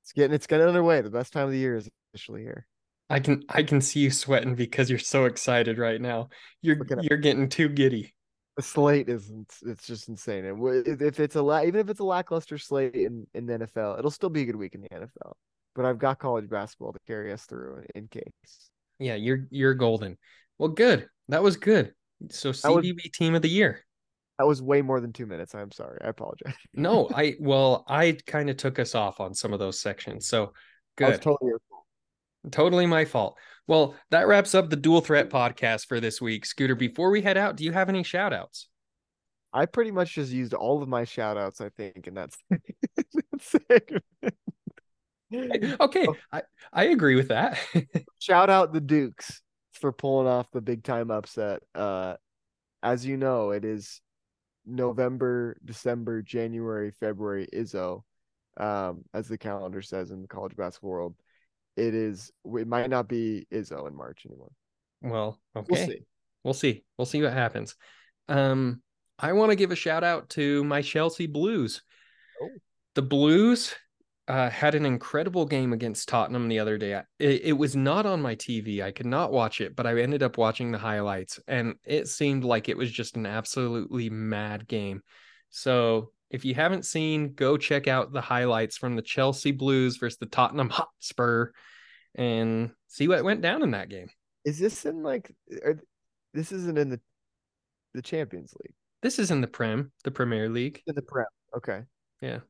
[0.03, 1.01] it's getting it's getting underway.
[1.01, 2.67] The best time of the year is officially here.
[3.09, 6.29] I can I can see you sweating because you're so excited right now.
[6.61, 8.15] You're you're getting too giddy.
[8.57, 9.55] The slate isn't.
[9.65, 10.45] It's just insane.
[10.45, 14.11] And if it's a even if it's a lackluster slate in in the NFL, it'll
[14.11, 15.33] still be a good week in the NFL.
[15.75, 18.71] But I've got college basketball to carry us through in case.
[18.99, 20.19] Yeah, you're you're golden.
[20.59, 21.09] Well, good.
[21.29, 21.95] That was good.
[22.29, 23.81] So CBB was, team of the year.
[24.39, 25.55] That was way more than two minutes.
[25.55, 25.99] I'm sorry.
[26.03, 26.55] I apologize.
[26.73, 30.27] no, I well, I kind of took us off on some of those sections.
[30.29, 30.53] So
[30.97, 31.23] good.
[31.23, 31.85] totally your fault.
[32.51, 33.39] Totally my fault.
[33.67, 36.45] Well, that wraps up the dual threat podcast for this week.
[36.45, 38.69] Scooter, before we head out, do you have any shout outs?
[39.53, 43.57] I pretty much just used all of my shout outs, I think, and that's, that's
[43.71, 44.03] it.
[45.81, 46.17] okay, oh.
[46.33, 46.43] I,
[46.73, 47.59] I agree with that.
[48.19, 49.41] shout out the Dukes
[49.81, 51.63] for pulling off the big time upset.
[51.75, 52.17] Uh,
[52.83, 54.03] as you know, it is
[54.67, 58.03] November, December, January, February, Izzo,
[58.57, 61.15] um, as the calendar says in the college basketball world
[61.77, 64.53] it is it might not be Izzo in March anymore.
[65.03, 65.67] Well, okay.
[65.69, 65.99] We'll see.
[66.43, 66.85] We'll see.
[66.97, 67.75] We'll see what happens.
[68.29, 68.83] Um,
[69.19, 71.83] I want to give a shout out to my Chelsea Blues.
[72.41, 72.49] Oh.
[72.95, 73.75] The Blues
[74.27, 77.03] uh, had an incredible game against Tottenham the other day.
[77.19, 78.83] It, it, was not on my TV.
[78.83, 82.43] I could not watch it, but I ended up watching the highlights, and it seemed
[82.43, 85.03] like it was just an absolutely mad game.
[85.51, 90.19] So if you haven't seen, go check out the highlights from the Chelsea Blues versus
[90.19, 91.51] the Tottenham Hotspur
[92.15, 94.09] and see what went down in that game.
[94.45, 95.35] Is this in like
[95.65, 95.81] are,
[96.33, 97.01] this isn't in the
[97.93, 98.75] the Champions League?
[99.03, 100.83] This is in the Prem, the Premier League.
[100.87, 101.27] In the Prem.
[101.57, 101.83] Okay.
[102.23, 102.41] Yeah.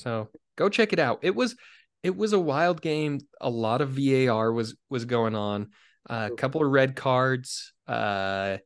[0.00, 1.20] So go check it out.
[1.22, 1.56] It was
[2.02, 3.20] it was a wild game.
[3.40, 5.68] A lot of VAR was was going on.
[6.08, 7.72] Uh, a couple of red cards.
[7.86, 8.58] Uh,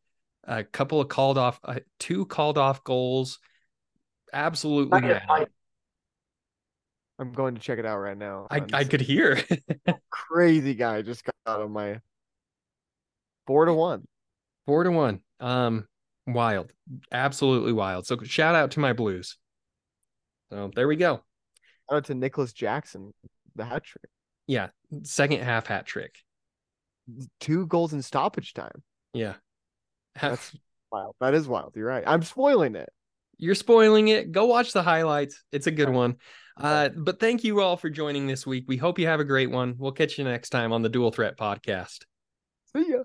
[0.44, 1.59] a couple of called off.
[1.65, 3.39] Uh, two called off goals
[4.35, 4.98] absolutely.
[7.19, 8.48] I'm going to check it out right now.
[8.51, 9.40] I, I could hear.
[10.11, 12.01] crazy guy just got on my
[13.47, 14.06] four to one.
[14.66, 15.20] Four to one.
[15.39, 15.86] Um,
[16.27, 16.73] wild,
[17.12, 18.06] absolutely wild.
[18.06, 19.36] So shout out to my Blues.
[20.51, 21.23] So there we go.
[21.89, 23.12] Shout out to Nicolas Jackson,
[23.57, 24.09] the hat trick.
[24.47, 24.69] Yeah,
[25.03, 26.15] second half hat trick.
[27.41, 28.83] Two goals in stoppage time.
[29.12, 29.35] Yeah,
[30.21, 30.57] that's
[30.93, 31.15] wild.
[31.21, 31.75] That is wild.
[31.77, 32.05] You're right.
[32.07, 32.89] I'm spoiling it
[33.39, 34.33] you're spoiling it.
[34.33, 35.43] Go watch the highlights.
[35.53, 36.16] It's a good one.
[36.57, 38.65] Uh, but thank you all for joining this week.
[38.69, 39.75] We hope you have a great one.
[39.79, 42.05] We'll catch you next time on the Dual Threat Podcast.
[42.75, 43.03] See ya.